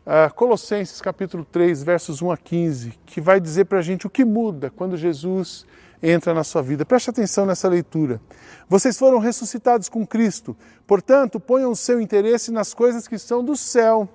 uh, 0.08 0.34
Colossenses 0.34 1.00
capítulo 1.00 1.46
3, 1.46 1.84
versos 1.84 2.24
1 2.24 2.32
a 2.32 2.38
15, 2.38 3.00
que 3.06 3.22
vai 3.22 3.40
dizer 3.40 3.66
para 3.66 3.78
a 3.78 3.82
gente 3.84 4.08
o 4.08 4.10
que 4.10 4.26
muda 4.26 4.72
quando 4.72 4.98
Jesus 4.98 5.64
entra 6.02 6.34
na 6.34 6.44
sua 6.44 6.64
vida. 6.64 6.84
Preste 6.84 7.12
atenção 7.12 7.46
nessa 7.46 7.70
leitura. 7.70 8.20
Vocês 8.68 8.98
foram 8.98 9.20
ressuscitados 9.20 9.90
com 9.90 10.08
Cristo, 10.08 10.58
portanto, 10.88 11.40
ponham 11.40 11.70
o 11.70 11.76
seu 11.76 12.02
interesse 12.02 12.50
nas 12.50 12.74
coisas 12.74 13.08
que 13.08 13.20
são 13.20 13.46
do 13.46 13.56
céu 13.56 14.10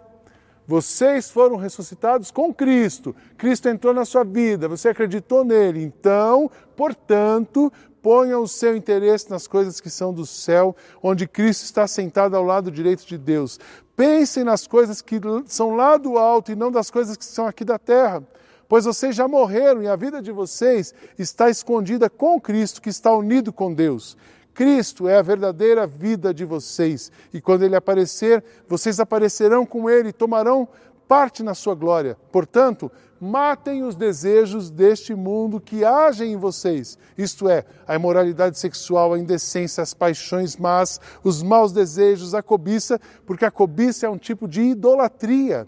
vocês 0.67 1.31
foram 1.31 1.57
ressuscitados 1.57 2.31
com 2.31 2.53
Cristo. 2.53 3.15
Cristo 3.37 3.69
entrou 3.69 3.93
na 3.93 4.05
sua 4.05 4.25
vida, 4.25 4.69
você 4.69 4.89
acreditou 4.89 5.45
nele. 5.45 5.83
Então, 5.83 6.51
portanto, 6.75 7.73
ponha 8.03 8.39
o 8.39 8.49
seu 8.49 8.77
interesse 8.77 9.31
nas 9.31 9.47
coisas 9.47 9.81
que 9.81 9.91
são 9.91 10.13
do 10.13 10.27
céu, 10.27 10.75
onde 11.03 11.27
Cristo 11.27 11.65
está 11.65 11.87
sentado 11.87 12.37
ao 12.37 12.45
lado 12.45 12.71
direito 12.71 13.07
de 13.07 13.17
Deus. 13.17 13.59
Pensem 13.97 14.45
nas 14.45 14.67
coisas 14.67 15.01
que 15.01 15.21
são 15.47 15.75
lá 15.75 15.97
do 15.97 16.19
alto 16.19 16.51
e 16.51 16.57
não 16.57 16.71
das 16.71 16.91
coisas 16.91 17.17
que 17.17 17.25
são 17.25 17.47
aqui 17.47 17.65
da 17.65 17.79
terra. 17.79 18.23
Pois 18.69 18.87
vocês 18.87 19.15
já 19.15 19.29
morreram 19.29 19.83
e 19.83 19.89
a 19.89 19.97
vida 19.97 20.21
de 20.21 20.33
vocês 20.33 20.95
está 21.19 21.49
escondida 21.49 22.11
com 22.11 22.41
Cristo, 22.41 22.83
que 22.83 22.89
está 22.89 23.15
unido 23.15 23.53
com 23.53 23.73
Deus. 23.73 24.17
Cristo 24.55 25.09
é 25.09 25.17
a 25.17 25.23
verdadeira 25.23 25.87
vida 25.87 26.33
de 26.33 26.45
vocês, 26.45 27.11
e 27.33 27.41
quando 27.41 27.65
ele 27.65 27.75
aparecer, 27.75 28.43
vocês 28.69 29.01
aparecerão 29.01 29.67
com 29.67 29.91
ele 29.91 30.11
e 30.11 30.13
tomarão 30.13 30.69
parte 31.09 31.43
na 31.43 31.55
sua 31.55 31.75
glória. 31.75 32.17
Portanto, 32.31 32.91
matem 33.21 33.83
os 33.83 33.97
desejos 33.97 34.71
deste 34.71 35.15
mundo 35.15 35.61
que 35.61 35.85
agem 35.85 36.33
em 36.33 36.37
vocês, 36.37 36.97
isto 37.19 37.49
é, 37.49 37.65
a 37.87 37.97
imoralidade 37.97 38.59
sexual, 38.59 39.13
a 39.13 39.19
indecência, 39.19 39.83
as 39.83 39.93
paixões 39.93 40.57
más, 40.57 41.01
os 41.25 41.43
maus 41.43 41.73
desejos, 41.73 42.35
a 42.35 42.43
cobiça, 42.43 43.01
porque 43.27 43.45
a 43.45 43.51
cobiça 43.51 44.07
é 44.07 44.09
um 44.09 44.19
tipo 44.19 44.47
de 44.47 44.63
idolatria. 44.63 45.67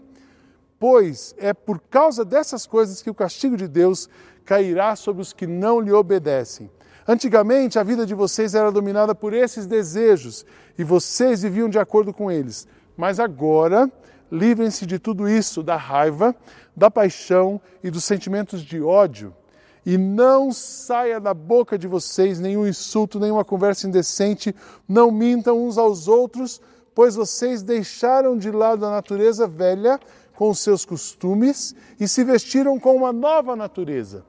Pois 0.79 1.33
é 1.37 1.53
por 1.53 1.79
causa 1.89 2.23
dessas 2.23 2.67
coisas 2.67 3.01
que 3.01 3.09
o 3.09 3.15
castigo 3.15 3.57
de 3.57 3.67
Deus 3.67 4.07
cairá 4.45 4.95
sobre 4.95 5.21
os 5.21 5.33
que 5.33 5.47
não 5.47 5.81
lhe 5.81 5.91
obedecem. 5.91 6.69
Antigamente, 7.07 7.79
a 7.79 7.83
vida 7.83 8.05
de 8.05 8.13
vocês 8.13 8.53
era 8.53 8.69
dominada 8.69 9.15
por 9.15 9.33
esses 9.33 9.65
desejos 9.65 10.45
e 10.77 10.83
vocês 10.83 11.41
viviam 11.41 11.69
de 11.69 11.79
acordo 11.79 12.13
com 12.13 12.29
eles. 12.29 12.67
Mas 12.97 13.17
agora, 13.17 13.89
livrem-se 14.29 14.85
de 14.85 14.99
tudo 14.99 15.29
isso, 15.29 15.63
da 15.63 15.77
raiva, 15.77 16.35
da 16.75 16.91
paixão 16.91 17.61
e 17.81 17.89
dos 17.89 18.03
sentimentos 18.03 18.61
de 18.61 18.81
ódio. 18.81 19.33
E 19.85 19.97
não 19.97 20.51
saia 20.51 21.17
da 21.17 21.33
boca 21.33 21.77
de 21.77 21.87
vocês 21.87 22.41
nenhum 22.41 22.67
insulto, 22.67 23.21
nenhuma 23.21 23.45
conversa 23.45 23.87
indecente. 23.87 24.53
Não 24.85 25.09
mintam 25.09 25.65
uns 25.65 25.77
aos 25.77 26.09
outros, 26.09 26.59
pois 26.93 27.15
vocês 27.15 27.63
deixaram 27.63 28.37
de 28.37 28.51
lado 28.51 28.85
a 28.85 28.91
natureza 28.91 29.47
velha 29.47 29.97
com 30.35 30.49
os 30.49 30.59
seus 30.59 30.83
costumes 30.83 31.73
e 31.97 32.05
se 32.05 32.21
vestiram 32.25 32.77
com 32.77 32.97
uma 32.97 33.13
nova 33.13 33.55
natureza. 33.55 34.25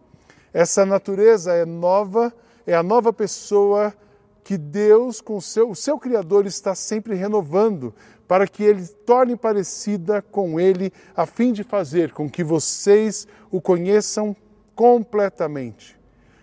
Essa 0.53 0.87
natureza 0.87 1.53
é 1.53 1.67
nova 1.67 2.33
é 2.69 2.75
a 2.75 2.83
nova 2.83 3.15
pessoa 3.15 3.95
que 4.45 4.59
Deus, 4.59 5.23
com 5.23 5.39
o 5.39 5.43
seu, 5.43 5.71
o 5.71 5.75
seu 5.75 5.99
Criador, 5.99 6.45
está 6.45 6.75
sempre 6.75 7.15
renovando 7.15 7.95
para 8.29 8.47
que 8.47 8.63
ele 8.63 8.87
torne 9.07 9.37
parecida 9.37 10.21
com 10.21 10.61
ele, 10.61 10.93
a 11.17 11.25
fim 11.25 11.51
de 11.51 11.65
fazer 11.65 12.13
com 12.13 12.29
que 12.29 12.45
vocês 12.45 13.27
o 13.51 13.59
conheçam 13.59 14.37
completamente. 14.75 15.99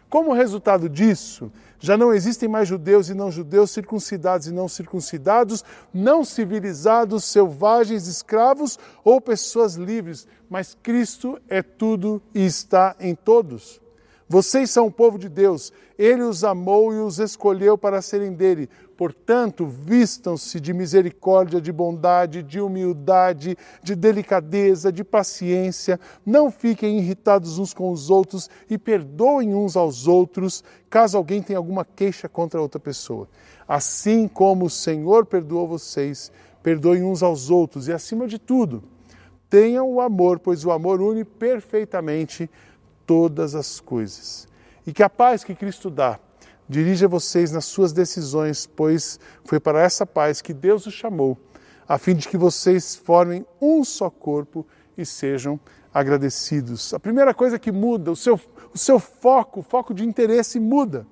Como 0.09 0.33
resultado 0.33 0.89
disso, 0.89 1.51
já 1.79 1.95
não 1.95 2.11
existem 2.11 2.49
mais 2.49 2.67
judeus 2.67 3.07
e 3.07 3.13
não 3.13 3.29
judeus, 3.29 3.69
circuncidados 3.69 4.47
e 4.47 4.51
não 4.51 4.67
circuncidados, 4.67 5.63
não 5.93 6.25
civilizados, 6.25 7.23
selvagens, 7.25 8.07
escravos 8.07 8.79
ou 9.03 9.21
pessoas 9.21 9.75
livres, 9.75 10.27
mas 10.49 10.75
Cristo 10.81 11.39
é 11.47 11.61
tudo 11.61 12.19
e 12.33 12.43
está 12.43 12.95
em 12.99 13.13
todos. 13.13 13.84
Vocês 14.27 14.71
são 14.71 14.87
o 14.87 14.91
povo 14.91 15.19
de 15.19 15.29
Deus, 15.29 15.71
ele 15.99 16.23
os 16.23 16.43
amou 16.43 16.91
e 16.91 16.97
os 16.97 17.19
escolheu 17.19 17.77
para 17.77 18.01
serem 18.01 18.33
dele. 18.33 18.67
Portanto, 18.97 19.67
vistam-se 19.67 20.59
de 20.59 20.73
misericórdia, 20.73 21.61
de 21.61 21.71
bondade, 21.71 22.41
de 22.41 22.59
humildade, 22.59 23.55
de 23.83 23.95
delicadeza, 23.95 24.91
de 24.91 25.03
paciência. 25.03 25.99
Não 26.25 26.49
fiquem 26.49 26.97
irritados 26.97 27.59
uns 27.59 27.71
com 27.71 27.91
os 27.91 28.09
outros 28.09 28.49
e 28.67 28.79
perdoem 28.79 29.53
uns 29.53 29.75
aos 29.75 30.07
outros, 30.07 30.63
caso 30.89 31.17
alguém 31.17 31.41
tenha 31.41 31.59
alguma 31.59 31.85
queixa 31.85 32.27
contra 32.27 32.59
outra 32.59 32.79
pessoa. 32.79 33.27
Assim 33.67 34.27
como 34.27 34.65
o 34.65 34.69
Senhor 34.69 35.25
perdoou 35.27 35.67
vocês, 35.67 36.31
perdoem 36.63 37.03
uns 37.03 37.21
aos 37.21 37.51
outros 37.51 37.87
e, 37.87 37.93
acima 37.93 38.27
de 38.27 38.39
tudo, 38.39 38.83
tenham 39.49 39.87
o 39.87 40.01
amor, 40.01 40.39
pois 40.39 40.65
o 40.65 40.71
amor 40.71 40.99
une 40.99 41.23
perfeitamente 41.23 42.49
todas 43.05 43.55
as 43.55 43.79
coisas. 43.79 44.47
E 44.85 44.93
que 44.93 45.03
a 45.03 45.09
paz 45.09 45.43
que 45.43 45.55
Cristo 45.55 45.89
dá 45.89 46.19
dirija 46.67 47.07
vocês 47.07 47.51
nas 47.51 47.65
suas 47.65 47.93
decisões, 47.93 48.65
pois 48.65 49.19
foi 49.43 49.59
para 49.59 49.81
essa 49.81 50.05
paz 50.05 50.41
que 50.41 50.53
Deus 50.53 50.85
os 50.85 50.93
chamou, 50.93 51.37
a 51.87 51.97
fim 51.97 52.15
de 52.15 52.27
que 52.27 52.37
vocês 52.37 52.95
formem 52.95 53.45
um 53.61 53.83
só 53.83 54.09
corpo 54.09 54.65
e 54.97 55.05
sejam 55.05 55.59
agradecidos. 55.93 56.93
A 56.93 56.99
primeira 56.99 57.33
coisa 57.33 57.59
que 57.59 57.71
muda, 57.71 58.11
o 58.11 58.15
seu, 58.15 58.39
o 58.73 58.77
seu 58.77 58.99
foco, 58.99 59.59
o 59.59 59.63
foco 59.63 59.93
de 59.93 60.03
interesse 60.03 60.59
muda. 60.59 61.05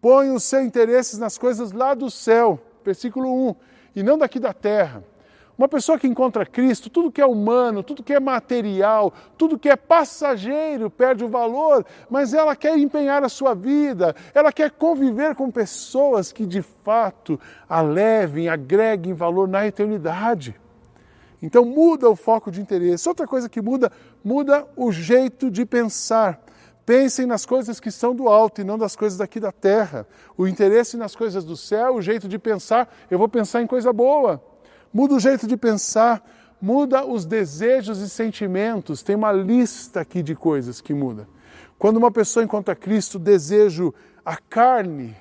Põe 0.00 0.30
os 0.30 0.44
seus 0.44 0.64
interesses 0.64 1.18
nas 1.18 1.38
coisas 1.38 1.72
lá 1.72 1.94
do 1.94 2.10
céu, 2.10 2.58
versículo 2.84 3.50
1, 3.50 3.54
e 3.96 4.02
não 4.02 4.18
daqui 4.18 4.40
da 4.40 4.52
terra. 4.52 5.04
Uma 5.60 5.68
pessoa 5.68 5.98
que 5.98 6.06
encontra 6.06 6.46
Cristo, 6.46 6.88
tudo 6.88 7.12
que 7.12 7.20
é 7.20 7.26
humano, 7.26 7.82
tudo 7.82 8.02
que 8.02 8.14
é 8.14 8.18
material, 8.18 9.12
tudo 9.36 9.58
que 9.58 9.68
é 9.68 9.76
passageiro 9.76 10.88
perde 10.88 11.22
o 11.22 11.28
valor, 11.28 11.84
mas 12.08 12.32
ela 12.32 12.56
quer 12.56 12.78
empenhar 12.78 13.22
a 13.22 13.28
sua 13.28 13.54
vida, 13.54 14.16
ela 14.32 14.54
quer 14.54 14.70
conviver 14.70 15.34
com 15.34 15.50
pessoas 15.50 16.32
que 16.32 16.46
de 16.46 16.62
fato 16.62 17.38
a 17.68 17.82
levem, 17.82 18.48
agreguem 18.48 19.12
valor 19.12 19.46
na 19.46 19.66
eternidade. 19.66 20.58
Então 21.42 21.62
muda 21.62 22.08
o 22.08 22.16
foco 22.16 22.50
de 22.50 22.58
interesse. 22.58 23.06
Outra 23.06 23.26
coisa 23.26 23.46
que 23.46 23.60
muda, 23.60 23.92
muda 24.24 24.66
o 24.74 24.90
jeito 24.90 25.50
de 25.50 25.66
pensar. 25.66 26.42
Pensem 26.86 27.26
nas 27.26 27.44
coisas 27.44 27.78
que 27.78 27.90
são 27.90 28.14
do 28.14 28.28
alto 28.28 28.62
e 28.62 28.64
não 28.64 28.78
das 28.78 28.96
coisas 28.96 29.18
daqui 29.18 29.38
da 29.38 29.52
terra. 29.52 30.06
O 30.38 30.48
interesse 30.48 30.96
nas 30.96 31.14
coisas 31.14 31.44
do 31.44 31.54
céu, 31.54 31.96
o 31.96 32.00
jeito 32.00 32.26
de 32.26 32.38
pensar, 32.38 32.90
eu 33.10 33.18
vou 33.18 33.28
pensar 33.28 33.60
em 33.60 33.66
coisa 33.66 33.92
boa 33.92 34.42
muda 34.92 35.14
o 35.14 35.20
jeito 35.20 35.46
de 35.46 35.56
pensar, 35.56 36.22
muda 36.60 37.04
os 37.04 37.24
desejos 37.24 37.98
e 38.00 38.08
sentimentos. 38.08 39.02
Tem 39.02 39.16
uma 39.16 39.32
lista 39.32 40.00
aqui 40.00 40.22
de 40.22 40.34
coisas 40.34 40.80
que 40.80 40.92
muda. 40.92 41.28
Quando 41.78 41.96
uma 41.96 42.10
pessoa 42.10 42.44
encontra 42.44 42.74
Cristo, 42.74 43.14
o 43.14 43.18
desejo, 43.18 43.94
a 44.24 44.36
carne, 44.36 45.16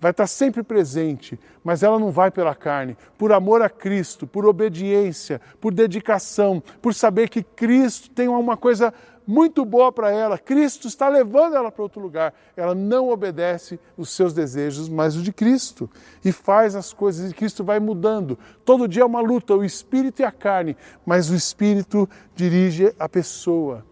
vai 0.00 0.10
estar 0.10 0.26
sempre 0.26 0.62
presente, 0.62 1.38
mas 1.62 1.82
ela 1.82 1.98
não 1.98 2.10
vai 2.10 2.30
pela 2.30 2.54
carne, 2.54 2.96
por 3.16 3.32
amor 3.32 3.62
a 3.62 3.70
Cristo, 3.70 4.26
por 4.26 4.44
obediência, 4.44 5.40
por 5.60 5.72
dedicação, 5.72 6.62
por 6.82 6.92
saber 6.92 7.28
que 7.30 7.42
Cristo 7.42 8.10
tem 8.10 8.28
uma 8.28 8.56
coisa 8.56 8.92
muito 9.26 9.64
boa 9.64 9.90
para 9.90 10.10
ela, 10.10 10.38
Cristo 10.38 10.86
está 10.86 11.08
levando 11.08 11.56
ela 11.56 11.70
para 11.70 11.82
outro 11.82 12.00
lugar. 12.00 12.34
Ela 12.56 12.74
não 12.74 13.08
obedece 13.08 13.80
os 13.96 14.10
seus 14.10 14.32
desejos, 14.32 14.88
mas 14.88 15.16
o 15.16 15.22
de 15.22 15.32
Cristo, 15.32 15.88
e 16.24 16.30
faz 16.30 16.74
as 16.74 16.92
coisas, 16.92 17.30
e 17.30 17.34
Cristo 17.34 17.64
vai 17.64 17.80
mudando. 17.80 18.38
Todo 18.64 18.88
dia 18.88 19.02
é 19.02 19.06
uma 19.06 19.20
luta, 19.20 19.54
o 19.54 19.64
espírito 19.64 20.20
e 20.20 20.24
a 20.24 20.32
carne, 20.32 20.76
mas 21.06 21.30
o 21.30 21.34
espírito 21.34 22.08
dirige 22.34 22.94
a 22.98 23.08
pessoa. 23.08 23.84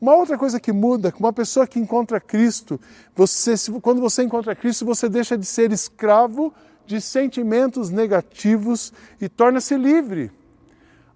Uma 0.00 0.16
outra 0.16 0.36
coisa 0.36 0.60
que 0.60 0.72
muda, 0.72 1.14
uma 1.18 1.32
pessoa 1.32 1.66
que 1.66 1.78
encontra 1.78 2.20
Cristo, 2.20 2.78
você, 3.14 3.54
quando 3.80 4.00
você 4.00 4.22
encontra 4.22 4.54
Cristo, 4.54 4.84
você 4.84 5.08
deixa 5.08 5.38
de 5.38 5.46
ser 5.46 5.72
escravo 5.72 6.52
de 6.84 7.00
sentimentos 7.00 7.90
negativos 7.90 8.92
e 9.20 9.28
torna-se 9.28 9.76
livre. 9.76 10.30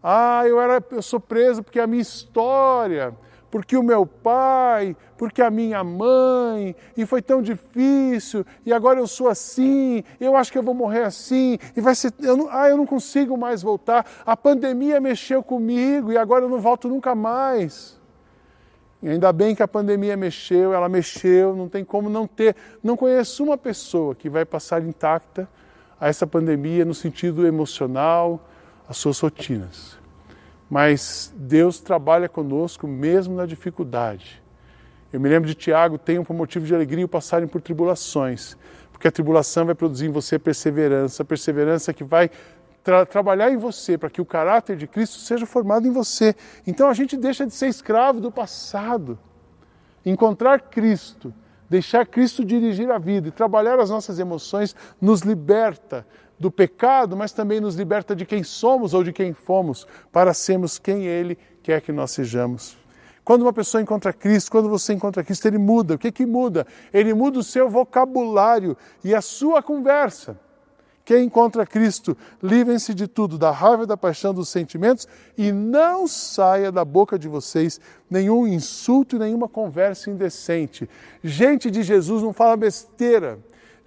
Ah, 0.03 0.43
eu, 0.47 0.61
era, 0.61 0.83
eu 0.93 1.03
sou 1.03 1.21
preso 1.21 1.63
porque 1.63 1.81
a 1.81 1.87
minha 1.87 2.01
história, 2.01 3.15
porque 3.51 3.77
o 3.77 3.83
meu 3.83 4.05
pai, 4.05 4.97
porque 5.17 5.43
a 5.43 5.51
minha 5.51 5.83
mãe, 5.83 6.77
e 6.97 7.07
foi 7.07 7.23
tão 7.23 7.41
difícil, 7.41 8.45
e 8.65 8.73
agora 8.73 9.01
eu 9.01 9.07
sou 9.07 9.29
assim, 9.29 10.05
eu 10.21 10.37
acho 10.37 10.53
que 10.53 10.59
eu 10.59 10.63
vou 10.63 10.75
morrer 10.75 11.05
assim, 11.05 11.59
e 11.77 11.81
vai 11.81 11.95
ser, 11.95 12.13
eu 12.21 12.37
não, 12.37 12.49
ah, 12.51 12.69
eu 12.69 12.77
não 12.77 12.87
consigo 12.87 13.37
mais 13.37 13.63
voltar, 13.63 14.07
a 14.25 14.37
pandemia 14.37 15.01
mexeu 15.01 15.43
comigo 15.43 16.13
e 16.13 16.19
agora 16.19 16.45
eu 16.45 16.49
não 16.49 16.61
volto 16.61 16.89
nunca 16.89 17.15
mais. 17.15 17.99
E 19.03 19.09
ainda 19.09 19.33
bem 19.33 19.55
que 19.55 19.63
a 19.63 19.69
pandemia 19.69 20.17
mexeu, 20.17 20.73
ela 20.73 20.89
mexeu, 20.89 21.55
não 21.55 21.69
tem 21.69 21.85
como 21.85 22.11
não 22.11 22.27
ter. 22.27 22.57
Não 22.83 22.97
conheço 22.97 23.45
uma 23.45 23.57
pessoa 23.57 24.13
que 24.13 24.29
vai 24.29 24.45
passar 24.45 24.83
intacta 24.83 25.49
a 26.01 26.09
essa 26.09 26.27
pandemia 26.27 26.85
no 26.85 26.95
sentido 26.95 27.47
emocional, 27.47 28.45
as 28.89 28.97
suas 28.97 29.21
rotinas. 29.21 29.98
Mas 30.69 31.33
Deus 31.37 31.81
trabalha 31.81 32.29
conosco 32.29 32.87
mesmo 32.87 33.35
na 33.35 33.47
dificuldade. 33.47 34.43
Eu 35.13 35.19
me 35.19 35.29
lembro 35.29 35.49
de 35.49 35.55
Tiago, 35.55 35.97
tenham 35.97 36.23
por 36.23 36.35
motivo 36.35 36.67
de 36.67 36.75
alegria 36.75 37.05
o 37.05 37.09
passarem 37.09 37.49
por 37.49 37.63
tribulações, 37.63 38.57
porque 38.93 39.09
a 39.09 39.11
tribulação 39.11 39.65
vai 39.65 39.75
produzir 39.75 40.07
em 40.07 40.13
você 40.13 40.39
perseverança, 40.39 41.25
perseverança 41.25 41.95
que 41.95 42.05
vai 42.05 42.31
tra 42.83 43.07
trabalhar 43.07 43.51
em 43.51 43.57
você 43.57 43.97
para 43.97 44.11
que 44.11 44.21
o 44.21 44.25
caráter 44.25 44.77
de 44.77 44.87
Cristo 44.87 45.19
seja 45.19 45.47
formado 45.47 45.87
em 45.87 45.91
você. 45.91 46.35
Então 46.67 46.89
a 46.89 46.95
gente 46.95 47.17
deixa 47.17 47.47
de 47.47 47.55
ser 47.55 47.69
escravo 47.69 48.21
do 48.21 48.31
passado. 48.31 49.19
Encontrar 50.05 50.61
Cristo, 50.61 51.33
deixar 51.69 52.07
Cristo 52.07 52.45
dirigir 52.45 52.91
a 52.91 52.99
vida 52.99 53.29
e 53.29 53.31
trabalhar 53.31 53.79
as 53.79 53.91
nossas 53.91 54.19
emoções 54.19 54.77
nos 55.01 55.23
liberta 55.23 56.07
do 56.39 56.51
pecado, 56.51 57.17
mas 57.17 57.33
também 57.33 57.61
nos 57.61 57.75
liberta 57.75 58.15
de 58.15 58.25
quem 58.25 58.43
somos 58.43 58.95
ou 58.95 59.03
de 59.03 59.13
quem 59.13 59.33
fomos, 59.33 59.87
para 60.13 60.33
sermos 60.33 60.79
quem 60.79 61.05
Ele 61.05 61.39
quer 61.63 61.81
que 61.81 61.93
nós 61.93 62.11
sejamos. 62.11 62.77
Quando 63.29 63.43
uma 63.43 63.53
pessoa 63.53 63.83
encontra 63.83 64.11
Cristo, 64.11 64.51
quando 64.51 64.71
você 64.71 64.95
encontra 64.95 65.23
Cristo, 65.23 65.47
ele 65.47 65.59
muda. 65.59 65.97
O 65.97 65.99
que, 65.99 66.11
que 66.11 66.25
muda? 66.25 66.67
Ele 66.95 67.13
muda 67.13 67.39
o 67.39 67.45
seu 67.45 67.69
vocabulário 67.69 68.75
e 69.05 69.15
a 69.15 69.21
sua 69.21 69.63
conversa. 69.63 70.41
Quem 71.05 71.25
encontra 71.25 71.67
Cristo, 71.67 72.17
livrem-se 72.43 72.95
de 72.95 73.07
tudo, 73.07 73.37
da 73.37 73.51
raiva, 73.51 73.87
da 73.87 73.99
paixão, 73.99 74.33
dos 74.33 74.49
sentimentos, 74.49 75.07
e 75.37 75.53
não 75.53 76.07
saia 76.07 76.73
da 76.73 76.87
boca 76.87 77.19
de 77.19 77.29
vocês 77.29 77.79
nenhum 78.11 78.47
insulto 78.47 79.17
e 79.17 79.19
nenhuma 79.19 79.47
conversa 79.47 80.11
indecente. 80.11 80.89
Gente 81.23 81.71
de 81.71 81.83
Jesus 81.83 82.23
não 82.23 82.33
fala 82.33 82.57
besteira. 82.57 83.39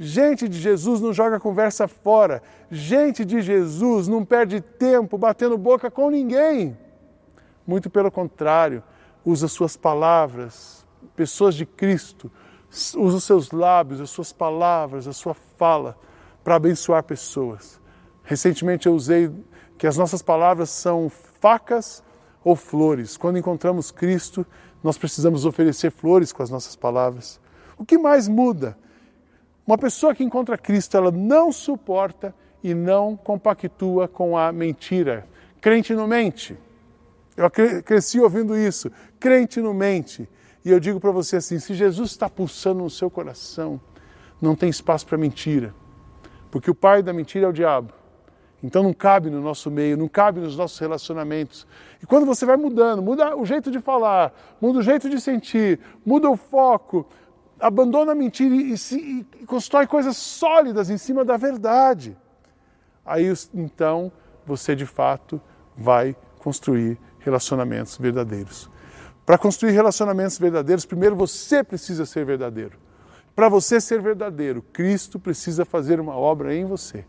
Gente 0.04 0.50
de 0.50 0.58
Jesus 0.58 1.00
não 1.00 1.14
joga 1.14 1.40
conversa 1.40 1.88
fora. 1.88 2.42
Gente 2.72 3.24
de 3.24 3.40
Jesus 3.40 4.08
não 4.08 4.26
perde 4.26 4.60
tempo 4.60 5.16
batendo 5.16 5.56
boca 5.60 5.92
com 5.92 6.10
ninguém. 6.10 6.76
Muito 7.68 7.88
pelo 7.88 8.10
contrário, 8.10 8.82
usa 9.24 9.48
suas 9.48 9.78
palavras, 9.78 10.84
pessoas 11.16 11.54
de 11.54 11.68
Cristo, 11.68 12.32
usa 12.98 13.20
seus 13.20 13.52
lábios, 13.52 14.02
as 14.02 14.10
suas 14.10 14.34
palavras, 14.34 15.08
a 15.08 15.14
sua 15.14 15.36
fala 15.36 15.96
para 16.44 16.56
abençoar 16.56 17.04
pessoas. 17.04 17.80
Recentemente 18.24 18.88
eu 18.88 18.96
usei 18.96 19.32
que 19.78 19.86
as 19.86 19.98
nossas 19.98 20.24
palavras 20.24 20.72
são 20.72 21.12
facas 21.12 22.04
ou 22.44 22.56
flores. 22.56 23.18
Quando 23.18 23.38
encontramos 23.38 23.92
Cristo, 23.92 24.48
nós 24.84 24.98
precisamos 24.98 25.46
oferecer 25.46 25.92
flores 25.92 26.34
com 26.34 26.42
as 26.42 26.50
nossas 26.50 26.76
palavras. 26.76 27.40
O 27.78 27.86
que 27.86 28.00
mais 28.00 28.28
muda? 28.28 28.76
Uma 29.66 29.78
pessoa 29.78 30.14
que 30.16 30.24
encontra 30.24 30.58
Cristo, 30.58 30.98
ela 30.98 31.12
não 31.12 31.52
suporta 31.52 32.34
e 32.64 32.74
não 32.74 33.16
compactua 33.16 34.08
com 34.08 34.38
a 34.38 34.52
mentira. 34.52 35.28
Crente 35.60 35.94
não 35.94 36.08
mente. 36.08 36.58
Eu 37.38 37.50
cresci 37.84 38.20
ouvindo 38.20 38.58
isso. 38.58 38.92
Crente 39.20 39.62
não 39.62 39.74
mente. 39.74 40.28
E 40.64 40.70
eu 40.70 40.80
digo 40.80 41.00
para 41.00 41.12
você 41.12 41.38
assim: 41.38 41.60
se 41.60 41.74
Jesus 41.74 42.12
está 42.12 42.30
pulsando 42.30 42.84
no 42.84 42.90
seu 42.90 43.10
coração, 43.10 43.80
não 44.42 44.56
tem 44.56 44.70
espaço 44.70 45.06
para 45.06 45.18
mentira. 45.18 45.74
Porque 46.50 46.70
o 46.70 46.76
pai 46.76 47.02
da 47.02 47.14
mentira 47.14 47.46
é 47.46 47.50
o 47.50 47.54
diabo. 47.54 47.94
Então 48.64 48.84
não 48.84 48.94
cabe 48.94 49.30
no 49.30 49.42
nosso 49.42 49.72
meio, 49.72 49.98
não 49.98 50.08
cabe 50.08 50.40
nos 50.40 50.56
nossos 50.56 50.78
relacionamentos. 50.78 51.66
E 52.02 52.06
quando 52.06 52.28
você 52.28 52.46
vai 52.46 52.58
mudando, 52.58 53.02
muda 53.02 53.36
o 53.36 53.44
jeito 53.44 53.72
de 53.72 53.80
falar, 53.80 54.32
muda 54.62 54.80
o 54.80 54.84
jeito 54.84 55.10
de 55.10 55.20
sentir, 55.20 55.80
muda 56.06 56.30
o 56.30 56.38
foco, 56.38 57.08
abandona 57.62 58.14
a 58.14 58.16
mentira 58.16 58.56
e, 58.56 58.74
e, 58.74 59.26
e 59.42 59.46
constrói 59.46 59.86
coisas 59.88 60.18
sólidas 60.18 60.90
em 60.90 60.98
cima 60.98 61.24
da 61.24 61.38
verdade. 61.38 62.18
Aí 63.06 63.32
então 63.54 64.12
você 64.46 64.76
de 64.76 64.86
fato 64.86 65.40
vai 65.78 66.16
construir 66.40 66.98
relacionamentos 67.20 67.98
verdadeiros. 67.98 68.70
Para 69.26 69.38
construir 69.38 69.72
relacionamentos 69.72 70.38
verdadeiros, 70.38 70.86
primeiro 70.86 71.16
você 71.16 71.64
precisa 71.64 72.06
ser 72.06 72.26
verdadeiro. 72.26 72.78
Para 73.36 73.48
você 73.48 73.80
ser 73.80 74.02
verdadeiro, 74.02 74.62
Cristo 74.74 75.20
precisa 75.20 75.64
fazer 75.64 76.00
uma 76.00 76.16
obra 76.16 76.54
em 76.54 76.66
você. 76.66 77.06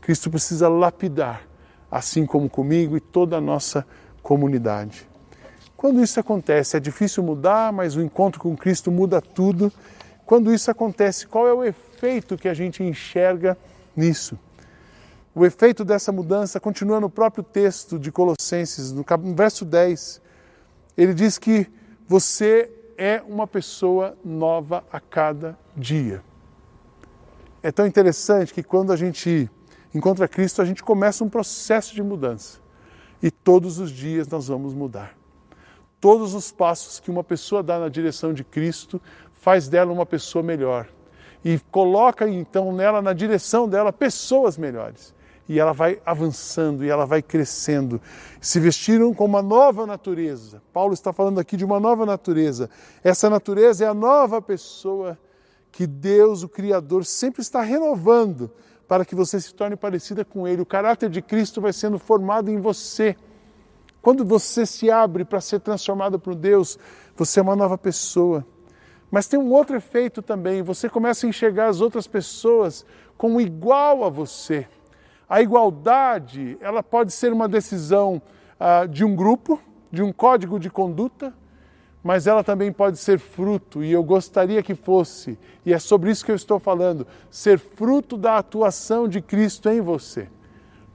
Cristo 0.00 0.30
precisa 0.30 0.68
lapidar, 0.68 1.46
assim 1.90 2.24
como 2.24 2.48
comigo 2.48 2.96
e 2.96 3.00
toda 3.00 3.36
a 3.36 3.40
nossa 3.40 3.86
comunidade. 4.22 5.09
Quando 5.80 6.02
isso 6.02 6.20
acontece, 6.20 6.76
é 6.76 6.80
difícil 6.80 7.22
mudar, 7.22 7.72
mas 7.72 7.96
o 7.96 8.02
encontro 8.02 8.38
com 8.38 8.54
Cristo 8.54 8.92
muda 8.92 9.18
tudo. 9.18 9.72
Quando 10.26 10.52
isso 10.52 10.70
acontece, 10.70 11.26
qual 11.26 11.48
é 11.48 11.54
o 11.54 11.64
efeito 11.64 12.36
que 12.36 12.50
a 12.50 12.52
gente 12.52 12.82
enxerga 12.82 13.56
nisso? 13.96 14.38
O 15.34 15.46
efeito 15.46 15.82
dessa 15.82 16.12
mudança 16.12 16.60
continua 16.60 17.00
no 17.00 17.08
próprio 17.08 17.42
texto 17.42 17.98
de 17.98 18.12
Colossenses, 18.12 18.92
no 18.92 19.02
verso 19.34 19.64
10. 19.64 20.20
Ele 20.98 21.14
diz 21.14 21.38
que 21.38 21.66
você 22.06 22.70
é 22.98 23.22
uma 23.26 23.46
pessoa 23.46 24.18
nova 24.22 24.84
a 24.92 25.00
cada 25.00 25.58
dia. 25.74 26.22
É 27.62 27.72
tão 27.72 27.86
interessante 27.86 28.52
que 28.52 28.62
quando 28.62 28.92
a 28.92 28.96
gente 28.96 29.50
encontra 29.94 30.28
Cristo, 30.28 30.60
a 30.60 30.66
gente 30.66 30.84
começa 30.84 31.24
um 31.24 31.28
processo 31.30 31.94
de 31.94 32.02
mudança. 32.02 32.58
E 33.22 33.30
todos 33.30 33.78
os 33.78 33.90
dias 33.90 34.28
nós 34.28 34.46
vamos 34.46 34.74
mudar. 34.74 35.18
Todos 36.00 36.34
os 36.34 36.50
passos 36.50 36.98
que 36.98 37.10
uma 37.10 37.22
pessoa 37.22 37.62
dá 37.62 37.78
na 37.78 37.88
direção 37.88 38.32
de 38.32 38.42
Cristo 38.42 39.00
faz 39.32 39.68
dela 39.68 39.92
uma 39.92 40.06
pessoa 40.06 40.42
melhor. 40.42 40.88
E 41.44 41.58
coloca 41.70 42.28
então 42.28 42.72
nela, 42.72 43.00
na 43.02 43.12
direção 43.12 43.68
dela, 43.68 43.92
pessoas 43.92 44.56
melhores 44.56 45.14
e 45.50 45.58
ela 45.58 45.72
vai 45.72 46.00
avançando 46.06 46.84
e 46.84 46.88
ela 46.88 47.04
vai 47.04 47.20
crescendo. 47.20 48.00
Se 48.40 48.60
vestiram 48.60 49.12
com 49.12 49.24
uma 49.24 49.42
nova 49.42 49.84
natureza. 49.84 50.62
Paulo 50.72 50.94
está 50.94 51.12
falando 51.12 51.40
aqui 51.40 51.56
de 51.56 51.64
uma 51.64 51.80
nova 51.80 52.06
natureza. 52.06 52.70
Essa 53.02 53.28
natureza 53.28 53.84
é 53.84 53.88
a 53.88 53.92
nova 53.92 54.40
pessoa 54.40 55.18
que 55.72 55.88
Deus, 55.88 56.44
o 56.44 56.48
Criador, 56.48 57.04
sempre 57.04 57.42
está 57.42 57.62
renovando 57.62 58.48
para 58.86 59.04
que 59.04 59.12
você 59.12 59.40
se 59.40 59.52
torne 59.52 59.74
parecida 59.74 60.24
com 60.24 60.46
Ele. 60.46 60.62
O 60.62 60.66
caráter 60.66 61.10
de 61.10 61.20
Cristo 61.20 61.60
vai 61.60 61.72
sendo 61.72 61.98
formado 61.98 62.48
em 62.48 62.60
você. 62.60 63.16
Quando 64.02 64.24
você 64.24 64.64
se 64.64 64.90
abre 64.90 65.24
para 65.24 65.40
ser 65.40 65.60
transformado 65.60 66.18
por 66.18 66.34
Deus, 66.34 66.78
você 67.16 67.40
é 67.40 67.42
uma 67.42 67.56
nova 67.56 67.76
pessoa. 67.76 68.46
Mas 69.10 69.26
tem 69.26 69.38
um 69.38 69.52
outro 69.52 69.76
efeito 69.76 70.22
também, 70.22 70.62
você 70.62 70.88
começa 70.88 71.26
a 71.26 71.28
enxergar 71.28 71.68
as 71.68 71.80
outras 71.80 72.06
pessoas 72.06 72.86
como 73.16 73.40
igual 73.40 74.04
a 74.04 74.08
você. 74.08 74.66
A 75.28 75.42
igualdade, 75.42 76.56
ela 76.60 76.82
pode 76.82 77.12
ser 77.12 77.32
uma 77.32 77.48
decisão 77.48 78.22
ah, 78.58 78.86
de 78.86 79.04
um 79.04 79.14
grupo, 79.14 79.60
de 79.90 80.02
um 80.02 80.12
código 80.12 80.58
de 80.58 80.70
conduta, 80.70 81.34
mas 82.02 82.26
ela 82.26 82.42
também 82.42 82.72
pode 82.72 82.98
ser 82.98 83.18
fruto, 83.18 83.84
e 83.84 83.92
eu 83.92 84.02
gostaria 84.02 84.62
que 84.62 84.74
fosse, 84.74 85.38
e 85.66 85.72
é 85.72 85.78
sobre 85.78 86.10
isso 86.10 86.24
que 86.24 86.30
eu 86.32 86.36
estou 86.36 86.58
falando, 86.58 87.06
ser 87.30 87.58
fruto 87.58 88.16
da 88.16 88.38
atuação 88.38 89.06
de 89.06 89.20
Cristo 89.20 89.68
em 89.68 89.80
você. 89.80 90.28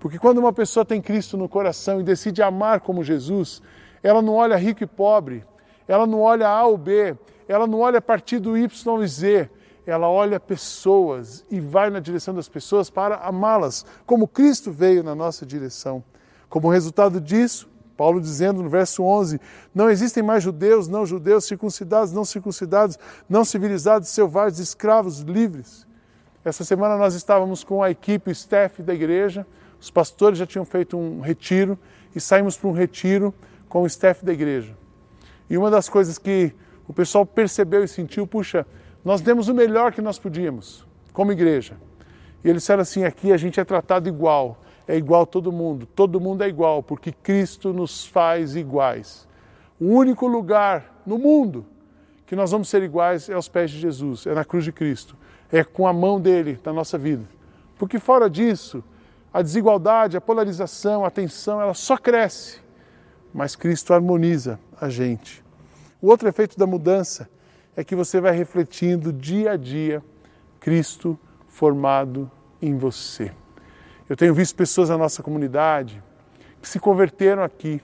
Porque 0.05 0.19
quando 0.19 0.37
uma 0.37 0.53
pessoa 0.53 0.85
tem 0.85 1.01
Cristo 1.01 1.35
no 1.35 1.49
coração 1.49 1.99
e 1.99 2.03
decide 2.03 2.43
amar 2.43 2.79
como 2.79 3.03
Jesus, 3.03 3.59
ela 4.03 4.21
não 4.21 4.35
olha 4.35 4.55
rico 4.55 4.83
e 4.83 4.85
pobre, 4.85 5.43
ela 5.87 6.05
não 6.05 6.21
olha 6.21 6.47
A 6.47 6.63
ou 6.63 6.77
B, 6.77 7.17
ela 7.47 7.65
não 7.65 7.79
olha 7.79 7.97
a 7.97 8.01
partir 8.01 8.37
do 8.37 8.55
Y 8.55 9.03
e 9.03 9.07
Z, 9.07 9.49
ela 9.83 10.07
olha 10.07 10.39
pessoas 10.39 11.43
e 11.49 11.59
vai 11.59 11.89
na 11.89 11.99
direção 11.99 12.35
das 12.35 12.47
pessoas 12.47 12.87
para 12.87 13.15
amá-las, 13.15 13.83
como 14.05 14.27
Cristo 14.27 14.71
veio 14.71 15.03
na 15.03 15.15
nossa 15.15 15.43
direção. 15.43 16.03
Como 16.49 16.69
resultado 16.69 17.19
disso, 17.19 17.67
Paulo 17.97 18.21
dizendo 18.21 18.61
no 18.61 18.69
verso 18.69 19.01
11: 19.01 19.41
Não 19.73 19.89
existem 19.89 20.21
mais 20.21 20.43
judeus, 20.43 20.87
não 20.87 21.03
judeus, 21.03 21.45
circuncidados, 21.45 22.13
não 22.13 22.23
circuncidados, 22.23 22.99
não 23.27 23.43
civilizados, 23.43 24.09
selvagens, 24.09 24.59
escravos, 24.59 25.21
livres. 25.21 25.87
Essa 26.43 26.63
semana 26.63 26.95
nós 26.95 27.15
estávamos 27.15 27.63
com 27.63 27.81
a 27.81 27.89
equipe, 27.89 28.29
o 28.29 28.31
staff 28.31 28.83
da 28.83 28.93
igreja, 28.93 29.47
os 29.79 29.89
pastores 29.89 30.39
já 30.39 30.45
tinham 30.45 30.65
feito 30.65 30.97
um 30.97 31.21
retiro 31.21 31.77
e 32.15 32.19
saímos 32.19 32.57
para 32.57 32.69
um 32.69 32.73
retiro 32.73 33.33
com 33.67 33.83
o 33.83 33.87
staff 33.87 34.23
da 34.25 34.33
igreja. 34.33 34.75
E 35.49 35.57
uma 35.57 35.69
das 35.69 35.89
coisas 35.89 36.17
que 36.17 36.53
o 36.87 36.93
pessoal 36.93 37.25
percebeu 37.25 37.83
e 37.83 37.87
sentiu, 37.87 38.25
puxa, 38.25 38.65
nós 39.03 39.21
demos 39.21 39.47
o 39.47 39.53
melhor 39.53 39.91
que 39.91 40.01
nós 40.01 40.17
podíamos 40.17 40.85
como 41.13 41.31
igreja. 41.31 41.77
E 42.43 42.49
eles 42.49 42.63
disseram 42.63 42.81
assim: 42.81 43.03
aqui 43.03 43.31
a 43.31 43.37
gente 43.37 43.59
é 43.59 43.63
tratado 43.63 44.07
igual, 44.07 44.61
é 44.87 44.95
igual 44.95 45.25
todo 45.25 45.51
mundo, 45.51 45.85
todo 45.85 46.19
mundo 46.19 46.43
é 46.43 46.47
igual, 46.47 46.83
porque 46.83 47.11
Cristo 47.11 47.73
nos 47.73 48.05
faz 48.05 48.55
iguais. 48.55 49.27
O 49.79 49.87
único 49.87 50.27
lugar 50.27 51.01
no 51.05 51.17
mundo 51.17 51.65
que 52.25 52.35
nós 52.35 52.51
vamos 52.51 52.69
ser 52.69 52.81
iguais 52.81 53.29
é 53.29 53.33
aos 53.33 53.47
pés 53.47 53.71
de 53.71 53.79
Jesus, 53.79 54.25
é 54.25 54.33
na 54.33 54.43
cruz 54.45 54.63
de 54.63 54.71
Cristo, 54.71 55.15
é 55.51 55.63
com 55.63 55.87
a 55.87 55.93
mão 55.93 56.19
dele 56.19 56.59
na 56.63 56.73
nossa 56.73 56.97
vida. 56.97 57.23
Porque 57.77 57.99
fora 57.99 58.29
disso, 58.29 58.83
a 59.35 59.41
desigualdade, 59.41 60.15
a 60.15 60.21
polarização, 60.21 61.03
a 61.03 61.11
tensão, 61.11 61.61
ela 61.61 61.73
só 61.73 61.97
cresce, 61.97 62.61
mas 63.33 63.53
Cristo 63.53 63.93
harmoniza 63.93 64.57
a 64.79 64.87
gente. 64.87 65.43
O 66.01 66.07
outro 66.07 66.29
efeito 66.29 66.57
da 66.57 66.65
mudança 66.65 67.29
é 67.75 67.83
que 67.83 67.97
você 67.97 68.21
vai 68.21 68.31
refletindo 68.31 69.11
dia 69.11 69.51
a 69.51 69.57
dia 69.57 70.01
Cristo 70.57 71.19
formado 71.49 72.31
em 72.61 72.77
você. 72.77 73.29
Eu 74.07 74.15
tenho 74.15 74.33
visto 74.33 74.55
pessoas 74.55 74.87
na 74.87 74.97
nossa 74.97 75.21
comunidade 75.21 76.01
que 76.61 76.69
se 76.69 76.79
converteram 76.79 77.43
aqui, 77.43 77.81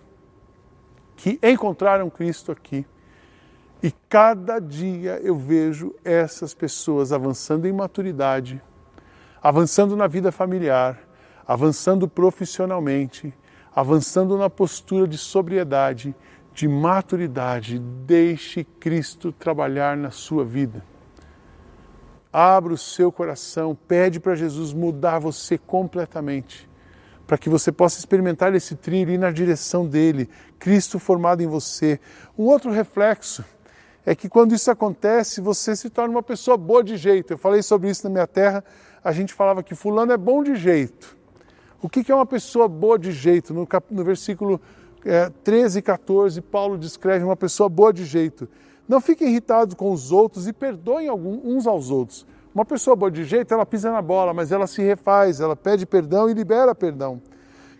que 1.17 1.37
encontraram 1.43 2.09
Cristo 2.09 2.53
aqui. 2.53 2.85
E 3.83 3.91
cada 4.07 4.57
dia 4.57 5.19
eu 5.21 5.35
vejo 5.35 5.93
essas 6.01 6.53
pessoas 6.53 7.11
avançando 7.11 7.67
em 7.67 7.73
maturidade, 7.73 8.61
avançando 9.43 9.97
na 9.97 10.07
vida 10.07 10.31
familiar, 10.31 11.10
avançando 11.47 12.07
profissionalmente, 12.07 13.33
avançando 13.75 14.37
na 14.37 14.49
postura 14.49 15.07
de 15.07 15.17
sobriedade, 15.17 16.15
de 16.53 16.67
maturidade. 16.67 17.79
Deixe 17.79 18.63
Cristo 18.63 19.31
trabalhar 19.31 19.95
na 19.95 20.11
sua 20.11 20.43
vida. 20.43 20.83
Abra 22.31 22.73
o 22.73 22.77
seu 22.77 23.11
coração, 23.11 23.77
pede 23.87 24.19
para 24.19 24.35
Jesus 24.35 24.71
mudar 24.73 25.19
você 25.19 25.57
completamente, 25.57 26.69
para 27.27 27.37
que 27.37 27.49
você 27.49 27.71
possa 27.71 27.99
experimentar 27.99 28.55
esse 28.55 28.75
trilho 28.75 29.11
e 29.11 29.15
ir 29.15 29.17
na 29.17 29.31
direção 29.31 29.85
dele, 29.85 30.29
Cristo 30.57 30.97
formado 30.97 31.41
em 31.41 31.47
você. 31.47 31.99
Um 32.37 32.45
outro 32.45 32.71
reflexo 32.71 33.43
é 34.05 34.15
que 34.15 34.29
quando 34.29 34.55
isso 34.55 34.71
acontece, 34.71 35.41
você 35.41 35.75
se 35.75 35.89
torna 35.89 36.13
uma 36.13 36.23
pessoa 36.23 36.55
boa 36.55 36.83
de 36.83 36.95
jeito. 36.95 37.33
Eu 37.33 37.37
falei 37.37 37.61
sobre 37.61 37.89
isso 37.89 38.03
na 38.05 38.09
minha 38.09 38.27
terra, 38.27 38.63
a 39.03 39.11
gente 39.11 39.33
falava 39.33 39.61
que 39.61 39.75
fulano 39.75 40.11
é 40.11 40.17
bom 40.17 40.41
de 40.41 40.55
jeito. 40.55 41.17
O 41.81 41.89
que 41.89 42.11
é 42.11 42.15
uma 42.15 42.27
pessoa 42.27 42.67
boa 42.67 42.99
de 42.99 43.11
jeito? 43.11 43.53
No, 43.53 43.65
cap... 43.65 43.85
no 43.89 44.03
versículo 44.03 44.61
é, 45.03 45.31
13 45.43 45.79
e 45.79 45.81
14, 45.81 46.39
Paulo 46.39 46.77
descreve 46.77 47.25
uma 47.25 47.35
pessoa 47.35 47.67
boa 47.67 47.91
de 47.91 48.05
jeito. 48.05 48.47
Não 48.87 49.01
fiquem 49.01 49.29
irritados 49.29 49.73
com 49.73 49.91
os 49.91 50.11
outros 50.11 50.47
e 50.47 50.53
perdoem 50.53 51.09
uns 51.09 51.65
aos 51.65 51.89
outros. 51.89 52.25
Uma 52.53 52.65
pessoa 52.65 52.95
boa 52.95 53.09
de 53.09 53.23
jeito, 53.23 53.51
ela 53.51 53.65
pisa 53.65 53.91
na 53.91 54.01
bola, 54.01 54.31
mas 54.31 54.51
ela 54.51 54.67
se 54.67 54.83
refaz, 54.83 55.39
ela 55.39 55.55
pede 55.55 55.85
perdão 55.85 56.29
e 56.29 56.33
libera 56.33 56.75
perdão. 56.75 57.19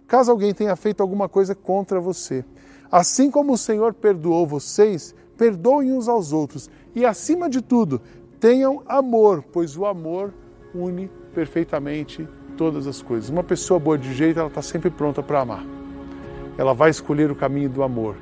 Caso 0.07 0.31
alguém 0.31 0.53
tenha 0.53 0.75
feito 0.75 1.01
alguma 1.01 1.29
coisa 1.29 1.53
contra 1.53 1.99
você, 1.99 2.43
assim 2.91 3.29
como 3.29 3.53
o 3.53 3.57
Senhor 3.57 3.93
perdoou 3.93 4.47
vocês, 4.47 5.13
perdoem 5.37 5.93
uns 5.93 6.07
aos 6.07 6.33
outros. 6.33 6.69
E 6.95 7.05
acima 7.05 7.49
de 7.49 7.61
tudo, 7.61 8.01
tenham 8.39 8.81
amor, 8.87 9.43
pois 9.51 9.77
o 9.77 9.85
amor 9.85 10.33
une 10.73 11.09
perfeitamente 11.33 12.27
todas 12.51 12.87
as 12.87 13.01
coisas. 13.01 13.29
Uma 13.29 13.43
pessoa 13.43 13.79
boa 13.79 13.97
de 13.97 14.13
jeito, 14.13 14.39
ela 14.39 14.49
está 14.49 14.61
sempre 14.61 14.89
pronta 14.89 15.23
para 15.23 15.41
amar. 15.41 15.63
Ela 16.57 16.73
vai 16.73 16.89
escolher 16.89 17.31
o 17.31 17.35
caminho 17.35 17.69
do 17.69 17.83
amor, 17.83 18.15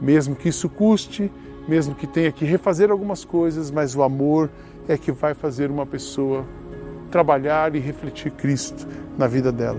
mesmo 0.00 0.34
que 0.34 0.48
isso 0.48 0.68
custe, 0.68 1.30
mesmo 1.66 1.94
que 1.94 2.06
tenha 2.06 2.32
que 2.32 2.44
refazer 2.44 2.90
algumas 2.90 3.24
coisas, 3.24 3.70
mas 3.70 3.94
o 3.94 4.02
amor 4.02 4.50
é 4.88 4.98
que 4.98 5.12
vai 5.12 5.32
fazer 5.32 5.70
uma 5.70 5.86
pessoa 5.86 6.44
trabalhar 7.10 7.74
e 7.76 7.78
refletir 7.78 8.32
Cristo 8.32 8.86
na 9.16 9.26
vida 9.26 9.52
dela. 9.52 9.78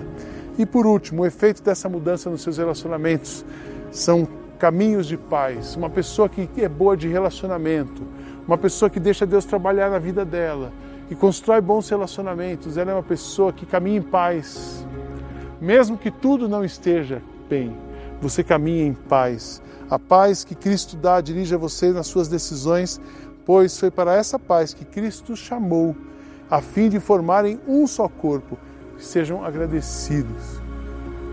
E 0.57 0.65
por 0.65 0.85
último, 0.85 1.23
o 1.23 1.25
efeito 1.25 1.61
dessa 1.61 1.89
mudança 1.89 2.29
nos 2.29 2.41
seus 2.41 2.57
relacionamentos 2.57 3.43
são 3.91 4.27
caminhos 4.57 5.07
de 5.07 5.17
paz. 5.17 5.75
Uma 5.75 5.89
pessoa 5.89 6.29
que 6.29 6.49
é 6.57 6.69
boa 6.69 6.95
de 6.95 7.07
relacionamento, 7.07 8.03
uma 8.47 8.57
pessoa 8.57 8.89
que 8.89 8.99
deixa 8.99 9.25
Deus 9.25 9.45
trabalhar 9.45 9.89
na 9.89 9.99
vida 9.99 10.23
dela 10.23 10.71
e 11.09 11.15
constrói 11.15 11.61
bons 11.61 11.89
relacionamentos, 11.89 12.77
ela 12.77 12.91
é 12.91 12.93
uma 12.93 13.03
pessoa 13.03 13.51
que 13.51 13.65
caminha 13.65 13.97
em 13.97 14.01
paz. 14.01 14.85
Mesmo 15.59 15.97
que 15.97 16.11
tudo 16.11 16.49
não 16.49 16.63
esteja 16.63 17.21
bem, 17.49 17.75
você 18.21 18.43
caminha 18.43 18.85
em 18.85 18.93
paz. 18.93 19.61
A 19.89 19.99
paz 19.99 20.43
que 20.43 20.55
Cristo 20.55 20.95
dá 20.95 21.21
dirige 21.21 21.55
a 21.55 21.57
você 21.57 21.91
nas 21.91 22.07
suas 22.07 22.27
decisões, 22.27 22.99
pois 23.45 23.77
foi 23.77 23.91
para 23.91 24.15
essa 24.15 24.39
paz 24.39 24.73
que 24.73 24.85
Cristo 24.85 25.35
chamou, 25.35 25.95
a 26.49 26.61
fim 26.61 26.89
de 26.89 26.99
formarem 26.99 27.59
um 27.67 27.85
só 27.85 28.07
corpo. 28.07 28.57
Sejam 28.97 29.43
agradecidos. 29.43 30.61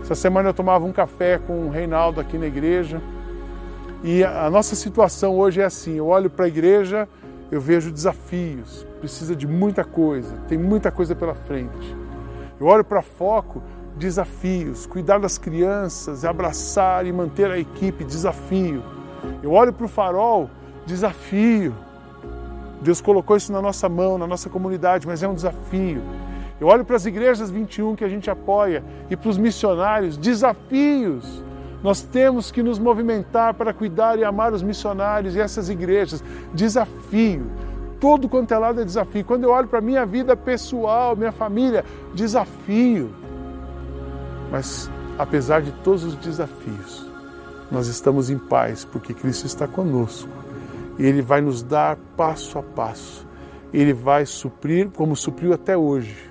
Essa 0.01 0.15
semana 0.15 0.49
eu 0.49 0.53
tomava 0.53 0.85
um 0.85 0.91
café 0.91 1.37
com 1.37 1.67
o 1.67 1.69
Reinaldo 1.69 2.19
aqui 2.19 2.37
na 2.37 2.47
igreja 2.47 3.01
e 4.03 4.23
a 4.23 4.49
nossa 4.49 4.75
situação 4.75 5.37
hoje 5.37 5.61
é 5.61 5.65
assim: 5.65 5.95
eu 5.95 6.07
olho 6.07 6.29
para 6.29 6.45
a 6.45 6.47
igreja, 6.47 7.07
eu 7.51 7.59
vejo 7.59 7.91
desafios, 7.91 8.87
precisa 8.99 9.35
de 9.35 9.45
muita 9.45 9.83
coisa, 9.83 10.37
tem 10.47 10.57
muita 10.57 10.89
coisa 10.89 11.13
pela 11.13 11.35
frente. 11.35 11.95
Eu 12.57 12.67
olho 12.67 12.83
para 12.83 13.01
foco, 13.01 13.61
desafios, 13.97 14.85
cuidar 14.85 15.19
das 15.19 15.37
crianças, 15.37 16.23
abraçar 16.23 17.05
e 17.05 17.11
manter 17.11 17.51
a 17.51 17.59
equipe, 17.59 18.05
desafio. 18.05 18.81
Eu 19.43 19.51
olho 19.51 19.73
para 19.73 19.85
o 19.85 19.89
farol, 19.89 20.49
desafio. 20.85 21.75
Deus 22.81 23.01
colocou 23.01 23.35
isso 23.35 23.51
na 23.51 23.61
nossa 23.61 23.89
mão, 23.89 24.17
na 24.17 24.25
nossa 24.25 24.49
comunidade, 24.49 25.05
mas 25.05 25.21
é 25.21 25.27
um 25.27 25.35
desafio. 25.35 26.01
Eu 26.59 26.67
olho 26.67 26.85
para 26.85 26.95
as 26.95 27.05
igrejas 27.05 27.51
21 27.51 27.95
que 27.95 28.03
a 28.03 28.09
gente 28.09 28.29
apoia 28.29 28.83
e 29.09 29.17
para 29.17 29.29
os 29.29 29.37
missionários, 29.37 30.17
desafios. 30.17 31.43
Nós 31.83 32.01
temos 32.01 32.51
que 32.51 32.61
nos 32.61 32.77
movimentar 32.77 33.53
para 33.53 33.73
cuidar 33.73 34.19
e 34.19 34.23
amar 34.23 34.53
os 34.53 34.61
missionários 34.61 35.35
e 35.35 35.39
essas 35.39 35.69
igrejas. 35.69 36.23
Desafio. 36.53 37.49
Todo 37.99 38.29
quanto 38.29 38.53
é 38.53 38.57
lado 38.57 38.81
é 38.81 38.85
desafio. 38.85 39.25
Quando 39.25 39.43
eu 39.43 39.51
olho 39.51 39.67
para 39.67 39.79
a 39.79 39.81
minha 39.81 40.05
vida 40.05 40.35
pessoal, 40.35 41.15
minha 41.15 41.31
família, 41.31 41.83
desafio. 42.13 43.13
Mas 44.51 44.89
apesar 45.17 45.61
de 45.61 45.71
todos 45.71 46.03
os 46.03 46.15
desafios, 46.15 47.05
nós 47.71 47.87
estamos 47.87 48.29
em 48.29 48.37
paz 48.37 48.85
porque 48.85 49.13
Cristo 49.13 49.45
está 49.45 49.67
conosco. 49.67 50.29
E 50.99 51.05
Ele 51.05 51.21
vai 51.21 51.41
nos 51.41 51.63
dar 51.63 51.97
passo 52.15 52.59
a 52.59 52.63
passo. 52.63 53.25
Ele 53.73 53.93
vai 53.93 54.25
suprir 54.25 54.89
como 54.89 55.15
supriu 55.15 55.53
até 55.53 55.75
hoje. 55.75 56.30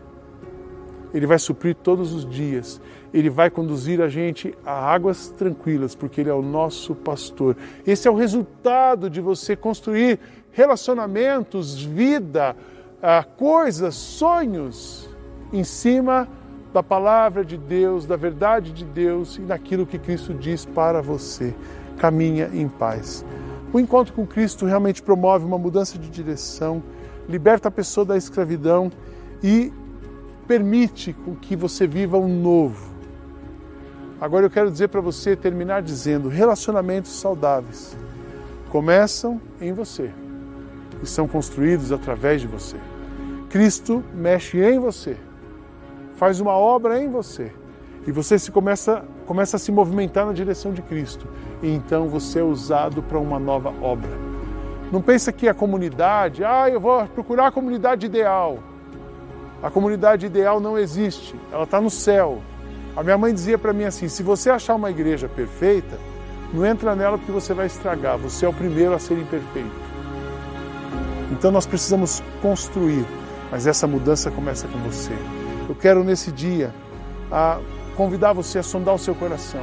Ele 1.12 1.27
vai 1.27 1.38
suprir 1.38 1.75
todos 1.75 2.12
os 2.12 2.29
dias. 2.29 2.81
Ele 3.12 3.29
vai 3.29 3.51
conduzir 3.51 4.01
a 4.01 4.09
gente 4.09 4.55
a 4.64 4.73
águas 4.73 5.29
tranquilas, 5.29 5.94
porque 5.94 6.20
Ele 6.20 6.31
é 6.31 6.35
o 6.35 6.42
nosso 6.42 6.94
pastor. 6.94 7.57
Esse 7.87 8.07
é 8.07 8.11
o 8.11 8.14
resultado 8.14 9.11
de 9.11 9.20
você 9.20 9.57
construir 9.57 10.18
relacionamentos, 10.53 11.83
vida, 11.83 12.57
ah, 13.03 13.25
coisas, 13.25 13.94
sonhos 13.94 15.09
em 15.53 15.64
cima 15.64 16.29
da 16.73 16.83
palavra 16.83 17.44
de 17.44 17.57
Deus, 17.57 18.07
da 18.07 18.16
verdade 18.16 18.73
de 18.73 18.85
Deus 18.85 19.37
e 19.37 19.40
daquilo 19.40 19.87
que 19.87 19.99
Cristo 19.99 20.33
diz 20.33 20.64
para 20.64 21.03
você. 21.03 21.55
Caminha 21.99 22.49
em 22.53 22.68
paz. 22.68 23.25
O 23.73 23.79
encontro 23.79 24.12
com 24.12 24.27
Cristo 24.27 24.66
realmente 24.66 25.03
promove 25.03 25.44
uma 25.44 25.59
mudança 25.59 25.99
de 25.99 26.09
direção, 26.09 26.83
liberta 27.29 27.68
a 27.68 27.70
pessoa 27.70 28.05
da 28.05 28.16
escravidão 28.16 28.90
e 29.42 29.73
permite 30.50 31.12
com 31.12 31.36
que 31.36 31.54
você 31.54 31.86
viva 31.86 32.18
um 32.18 32.26
novo. 32.26 32.92
Agora 34.20 34.46
eu 34.46 34.50
quero 34.50 34.68
dizer 34.68 34.88
para 34.88 35.00
você, 35.00 35.36
terminar 35.36 35.80
dizendo: 35.80 36.28
relacionamentos 36.28 37.12
saudáveis 37.12 37.96
começam 38.68 39.40
em 39.60 39.72
você 39.72 40.10
e 41.00 41.06
são 41.06 41.28
construídos 41.28 41.92
através 41.92 42.40
de 42.40 42.48
você. 42.48 42.76
Cristo 43.48 44.02
mexe 44.12 44.58
em 44.58 44.80
você 44.80 45.16
faz 46.16 46.38
uma 46.38 46.52
obra 46.52 47.00
em 47.00 47.08
você 47.08 47.50
e 48.06 48.12
você 48.12 48.38
se 48.38 48.50
começa, 48.50 49.02
começa 49.26 49.56
a 49.56 49.58
se 49.60 49.72
movimentar 49.72 50.26
na 50.26 50.32
direção 50.32 50.70
de 50.72 50.82
Cristo. 50.82 51.26
E 51.62 51.70
então 51.70 52.08
você 52.08 52.40
é 52.40 52.42
usado 52.42 53.02
para 53.02 53.18
uma 53.18 53.38
nova 53.38 53.72
obra. 53.80 54.10
Não 54.92 55.00
pensa 55.00 55.32
que 55.32 55.48
a 55.48 55.54
comunidade, 55.54 56.44
ah, 56.44 56.68
eu 56.68 56.80
vou 56.80 57.06
procurar 57.06 57.46
a 57.46 57.52
comunidade 57.52 58.04
ideal. 58.04 58.58
A 59.62 59.70
comunidade 59.70 60.27
ideal 60.27 60.59
não 60.59 60.79
existe, 60.79 61.35
ela 61.53 61.64
está 61.64 61.81
no 61.81 61.90
céu. 61.90 62.40
A 62.96 63.03
minha 63.03 63.18
mãe 63.18 63.33
dizia 63.33 63.59
para 63.59 63.73
mim 63.73 63.85
assim: 63.85 64.09
se 64.09 64.23
você 64.23 64.51
achar 64.51 64.75
uma 64.75 64.90
igreja 64.90 65.29
perfeita, 65.29 65.99
não 66.53 66.64
entra 66.64 66.96
nela 66.96 67.18
porque 67.18 67.31
você 67.31 67.55
vai 67.55 67.66
estragar, 67.66 68.18
você 68.18 68.46
é 68.46 68.49
o 68.49 68.53
primeiro 68.53 68.94
a 68.94 68.99
ser 68.99 69.18
imperfeito. 69.18 69.90
Então 71.31 71.51
nós 71.51 71.66
precisamos 71.66 72.23
construir, 72.42 73.05
mas 73.51 73.66
essa 73.66 73.87
mudança 73.87 74.31
começa 74.31 74.66
com 74.66 74.79
você. 74.79 75.12
Eu 75.68 75.75
quero 75.75 76.03
nesse 76.03 76.33
dia 76.33 76.75
convidar 77.96 78.33
você 78.33 78.59
a 78.59 78.62
sondar 78.62 78.94
o 78.94 78.99
seu 78.99 79.14
coração. 79.14 79.62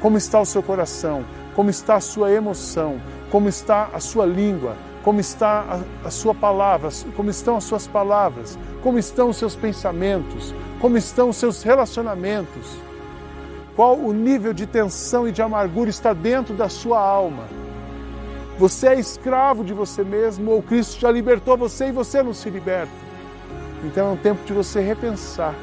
Como 0.00 0.16
está 0.16 0.40
o 0.40 0.46
seu 0.46 0.62
coração? 0.62 1.24
Como 1.54 1.68
está 1.68 1.96
a 1.96 2.00
sua 2.00 2.30
emoção? 2.32 3.00
Como 3.30 3.48
está 3.48 3.90
a 3.92 4.00
sua 4.00 4.24
língua? 4.24 4.76
Como 5.08 5.20
está 5.20 5.64
a, 6.04 6.08
a 6.08 6.10
sua 6.10 6.34
palavra? 6.34 6.90
Como 7.16 7.30
estão 7.30 7.56
as 7.56 7.64
suas 7.64 7.86
palavras? 7.86 8.58
Como 8.82 8.98
estão 8.98 9.30
os 9.30 9.38
seus 9.38 9.56
pensamentos? 9.56 10.54
Como 10.82 10.98
estão 10.98 11.30
os 11.30 11.38
seus 11.38 11.62
relacionamentos? 11.62 12.76
Qual 13.74 13.96
o 13.96 14.12
nível 14.12 14.52
de 14.52 14.66
tensão 14.66 15.26
e 15.26 15.32
de 15.32 15.40
amargura 15.40 15.88
está 15.88 16.12
dentro 16.12 16.54
da 16.54 16.68
sua 16.68 17.00
alma? 17.00 17.44
Você 18.58 18.86
é 18.86 19.00
escravo 19.00 19.64
de 19.64 19.72
você 19.72 20.04
mesmo 20.04 20.50
ou 20.50 20.62
Cristo 20.62 21.00
já 21.00 21.10
libertou 21.10 21.56
você 21.56 21.88
e 21.88 21.92
você 21.92 22.22
não 22.22 22.34
se 22.34 22.50
liberta? 22.50 22.92
Então 23.84 24.08
é 24.08 24.12
um 24.12 24.16
tempo 24.18 24.44
de 24.44 24.52
você 24.52 24.82
repensar, 24.82 25.54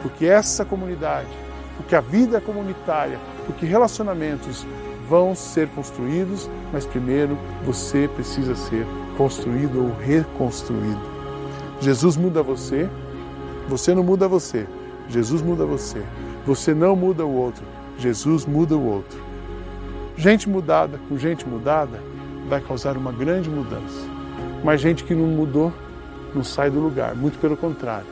porque 0.00 0.24
essa 0.24 0.64
comunidade, 0.64 1.28
porque 1.76 1.94
a 1.94 2.00
vida 2.00 2.40
comunitária, 2.40 3.20
porque 3.44 3.66
relacionamentos 3.66 4.64
vão 5.08 5.34
ser 5.34 5.68
construídos, 5.68 6.48
mas 6.72 6.86
primeiro 6.86 7.38
você 7.64 8.08
precisa 8.08 8.54
ser 8.54 8.86
construído 9.16 9.82
ou 9.82 9.96
reconstruído. 9.96 11.00
Jesus 11.80 12.16
muda 12.16 12.42
você, 12.42 12.88
você 13.68 13.94
não 13.94 14.02
muda 14.02 14.26
você, 14.28 14.66
Jesus 15.08 15.42
muda 15.42 15.64
você. 15.64 16.02
Você 16.46 16.72
não 16.72 16.94
muda 16.94 17.26
o 17.26 17.34
outro, 17.34 17.64
Jesus 17.98 18.46
muda 18.46 18.76
o 18.76 18.86
outro. 18.86 19.18
Gente 20.16 20.48
mudada 20.48 20.96
com 21.08 21.18
gente 21.18 21.46
mudada 21.46 22.00
vai 22.48 22.60
causar 22.60 22.96
uma 22.96 23.10
grande 23.10 23.50
mudança. 23.50 24.06
Mas 24.62 24.80
gente 24.80 25.02
que 25.02 25.12
não 25.12 25.26
mudou 25.26 25.72
não 26.32 26.44
sai 26.44 26.70
do 26.70 26.78
lugar, 26.78 27.16
muito 27.16 27.36
pelo 27.40 27.56
contrário. 27.56 28.06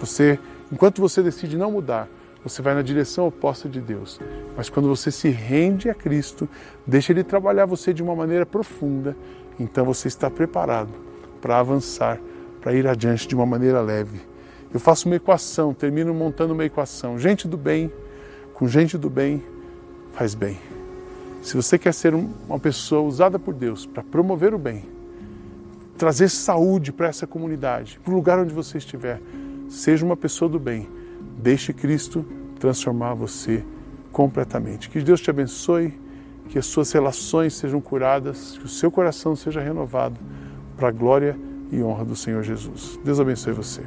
Você, 0.00 0.38
enquanto 0.72 1.02
você 1.02 1.22
decide 1.22 1.56
não 1.56 1.70
mudar, 1.70 2.08
você 2.42 2.62
vai 2.62 2.74
na 2.74 2.82
direção 2.82 3.26
oposta 3.26 3.68
de 3.68 3.80
Deus. 3.80 4.20
Mas 4.56 4.68
quando 4.68 4.88
você 4.88 5.10
se 5.10 5.28
rende 5.28 5.90
a 5.90 5.94
Cristo, 5.94 6.48
deixa 6.86 7.12
Ele 7.12 7.24
trabalhar 7.24 7.66
você 7.66 7.92
de 7.92 8.02
uma 8.02 8.14
maneira 8.14 8.46
profunda, 8.46 9.16
então 9.58 9.84
você 9.84 10.08
está 10.08 10.30
preparado 10.30 10.90
para 11.40 11.58
avançar, 11.58 12.20
para 12.60 12.72
ir 12.74 12.86
adiante 12.86 13.26
de 13.26 13.34
uma 13.34 13.46
maneira 13.46 13.80
leve. 13.80 14.20
Eu 14.72 14.78
faço 14.78 15.08
uma 15.08 15.16
equação, 15.16 15.72
termino 15.72 16.12
montando 16.12 16.52
uma 16.52 16.64
equação. 16.64 17.18
Gente 17.18 17.48
do 17.48 17.56
bem, 17.56 17.90
com 18.52 18.68
gente 18.68 18.98
do 18.98 19.08
bem, 19.08 19.42
faz 20.12 20.34
bem. 20.34 20.58
Se 21.42 21.56
você 21.56 21.78
quer 21.78 21.94
ser 21.94 22.14
uma 22.14 22.58
pessoa 22.58 23.02
usada 23.02 23.38
por 23.38 23.54
Deus 23.54 23.86
para 23.86 24.02
promover 24.02 24.52
o 24.52 24.58
bem, 24.58 24.84
trazer 25.96 26.28
saúde 26.28 26.92
para 26.92 27.08
essa 27.08 27.26
comunidade, 27.26 27.98
para 28.04 28.12
o 28.12 28.16
lugar 28.16 28.38
onde 28.38 28.52
você 28.52 28.78
estiver, 28.78 29.20
seja 29.68 30.04
uma 30.04 30.16
pessoa 30.16 30.48
do 30.48 30.58
bem. 30.58 30.97
Deixe 31.38 31.72
Cristo 31.72 32.24
transformar 32.58 33.14
você 33.14 33.64
completamente. 34.10 34.90
Que 34.90 35.00
Deus 35.00 35.20
te 35.20 35.30
abençoe, 35.30 35.94
que 36.48 36.58
as 36.58 36.66
suas 36.66 36.90
relações 36.92 37.54
sejam 37.54 37.80
curadas, 37.80 38.58
que 38.58 38.64
o 38.64 38.68
seu 38.68 38.90
coração 38.90 39.36
seja 39.36 39.60
renovado 39.60 40.18
para 40.76 40.88
a 40.88 40.92
glória 40.92 41.38
e 41.70 41.82
honra 41.82 42.04
do 42.04 42.16
Senhor 42.16 42.42
Jesus. 42.42 42.98
Deus 43.04 43.20
abençoe 43.20 43.52
você. 43.52 43.82